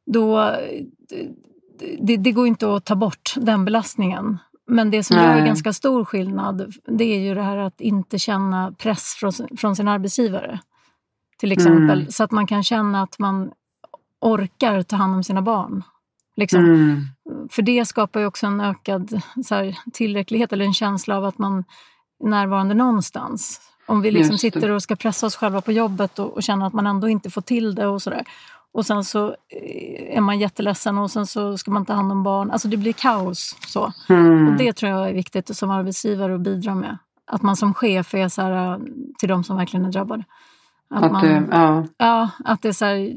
Då, 0.05 0.55
det, 1.99 2.17
det 2.17 2.31
går 2.31 2.47
inte 2.47 2.75
att 2.75 2.85
ta 2.85 2.95
bort 2.95 3.33
den 3.37 3.65
belastningen. 3.65 4.37
Men 4.67 4.91
det 4.91 5.03
som 5.03 5.17
gör 5.17 5.35
Nej. 5.35 5.45
ganska 5.45 5.73
stor 5.73 6.05
skillnad 6.05 6.73
det 6.87 7.03
är 7.03 7.19
ju 7.19 7.35
det 7.35 7.41
här 7.41 7.57
att 7.57 7.81
inte 7.81 8.19
känna 8.19 8.71
press 8.71 9.15
från, 9.19 9.31
från 9.57 9.75
sin 9.75 9.87
arbetsgivare. 9.87 10.59
Till 11.37 11.51
exempel. 11.51 11.99
Mm. 11.99 12.11
Så 12.11 12.23
att 12.23 12.31
man 12.31 12.47
kan 12.47 12.63
känna 12.63 13.03
att 13.03 13.19
man 13.19 13.51
orkar 14.23 14.81
ta 14.83 14.95
hand 14.95 15.15
om 15.15 15.23
sina 15.23 15.41
barn. 15.41 15.83
Liksom. 16.35 16.65
Mm, 16.65 17.07
För 17.51 17.61
det 17.61 17.85
skapar 17.85 18.19
ju 18.19 18.25
också 18.25 18.47
en 18.47 18.61
ökad 18.61 19.21
här, 19.49 19.77
tillräcklighet 19.93 20.53
eller 20.53 20.65
en 20.65 20.73
känsla 20.73 21.17
av 21.17 21.25
att 21.25 21.37
man 21.37 21.63
är 22.23 22.29
närvarande 22.29 22.73
någonstans. 22.75 23.61
Om 23.85 24.01
vi 24.01 24.11
liksom 24.11 24.37
sitter 24.37 24.69
och 24.71 24.83
ska 24.83 24.95
pressa 24.95 25.25
oss 25.25 25.35
själva 25.35 25.61
på 25.61 25.71
jobbet 25.71 26.19
och, 26.19 26.33
och 26.33 26.43
känner 26.43 26.65
att 26.67 26.73
man 26.73 26.87
ändå 26.87 27.09
inte 27.09 27.29
får 27.29 27.41
till 27.41 27.75
det 27.75 27.87
och 27.87 28.01
sådär. 28.01 28.23
Och 28.73 28.85
sen 28.85 29.03
så 29.03 29.27
eh, 29.27 30.17
är 30.17 30.21
man 30.21 30.39
jätteledsen 30.39 30.97
och 30.97 31.11
sen 31.11 31.27
så 31.27 31.57
ska 31.57 31.71
man 31.71 31.85
ta 31.85 31.93
hand 31.93 32.11
om 32.11 32.23
barn. 32.23 32.51
Alltså 32.51 32.67
det 32.67 32.77
blir 32.77 32.93
kaos. 32.93 33.55
Så. 33.67 33.93
mm, 34.09 34.47
Och 34.47 34.57
det 34.57 34.73
tror 34.73 34.91
jag 34.91 35.09
är 35.09 35.13
viktigt 35.13 35.57
som 35.57 35.69
arbetsgivare 35.69 36.35
att 36.35 36.41
bidra 36.41 36.75
med. 36.75 36.97
Att 37.31 37.41
man 37.41 37.55
som 37.55 37.73
chef 37.73 38.13
är 38.13 38.29
så 38.29 38.41
här, 38.41 38.71
eh, 38.73 38.79
till 39.19 39.29
de 39.29 39.43
som 39.43 39.57
verkligen 39.57 39.85
är 39.85 39.91
drabbade. 39.91 40.23
Att, 40.93 41.03
att, 41.03 41.11
man, 41.11 41.25
det- 41.27 41.47
ja, 41.51 41.85
Ja, 41.97 42.29
att 42.45 42.61
det 42.61 42.67
är 42.67 42.71
så 42.73 42.85
här, 42.85 43.13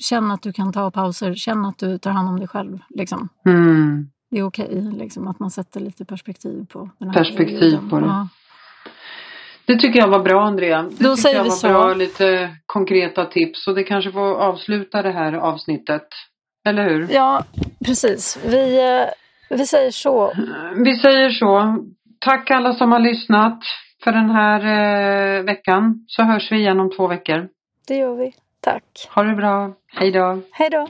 känn 0.00 0.30
att 0.30 0.42
du 0.42 0.52
kan 0.52 0.72
ta 0.72 0.90
pauser, 0.90 1.34
känn 1.34 1.64
att 1.64 1.78
du 1.78 1.98
tar 1.98 2.10
hand 2.10 2.28
om 2.28 2.38
dig 2.38 2.48
själv. 2.48 2.78
Liksom. 2.88 3.28
mm. 3.46 4.06
Det 4.30 4.38
är 4.38 4.42
okej 4.46 4.90
liksom, 4.98 5.28
att 5.28 5.38
man 5.40 5.50
sätter 5.50 5.80
lite 5.80 6.04
perspektiv 6.04 6.66
på 6.72 6.90
den 6.98 7.08
här 7.08 7.14
Perspektiv 7.14 7.58
perioden. 7.60 7.90
på 7.90 8.00
det. 8.00 8.06
Ja. 8.06 8.28
Det 9.66 9.78
tycker 9.78 9.98
jag 9.98 10.08
var 10.08 10.18
bra 10.22 10.44
Andrea. 10.46 10.82
Det 10.82 11.04
Då 11.04 11.16
säger 11.16 11.36
jag 11.36 11.42
vi 11.44 11.48
var 11.48 11.56
så. 11.56 11.68
bra, 11.68 11.94
lite 11.94 12.50
konkreta 12.66 13.24
tips 13.24 13.66
och 13.68 13.74
det 13.74 13.82
kanske 13.84 14.12
får 14.12 14.34
avsluta 14.34 15.02
det 15.02 15.10
här 15.12 15.32
avsnittet. 15.32 16.06
Eller 16.68 16.88
hur? 16.88 17.08
ja, 17.10 17.44
precis. 17.84 18.38
Vi, 18.46 18.80
eh, 18.80 19.08
vi 19.58 19.66
säger 19.66 19.90
så. 19.90 20.32
Vi 20.84 20.94
säger 20.98 21.30
så. 21.30 21.78
Tack 22.20 22.50
alla 22.50 22.72
som 22.74 22.92
har 22.92 23.00
lyssnat 23.00 23.58
för 24.04 24.12
den 24.12 24.30
här 24.30 24.60
eh, 25.38 25.42
veckan. 25.44 26.04
Så 26.08 26.22
hörs 26.22 26.52
vi 26.52 26.56
igen 26.56 26.80
om 26.80 26.90
två 26.90 27.06
veckor. 27.06 27.48
Det 27.86 27.96
gör 27.96 28.14
vi. 28.14 28.32
Tack. 28.60 28.84
Ha 29.14 29.22
det 29.22 29.34
bra. 29.34 29.72
Hej 29.86 30.10
då. 30.10 30.40
Hej 30.52 30.70
då. 30.70 30.86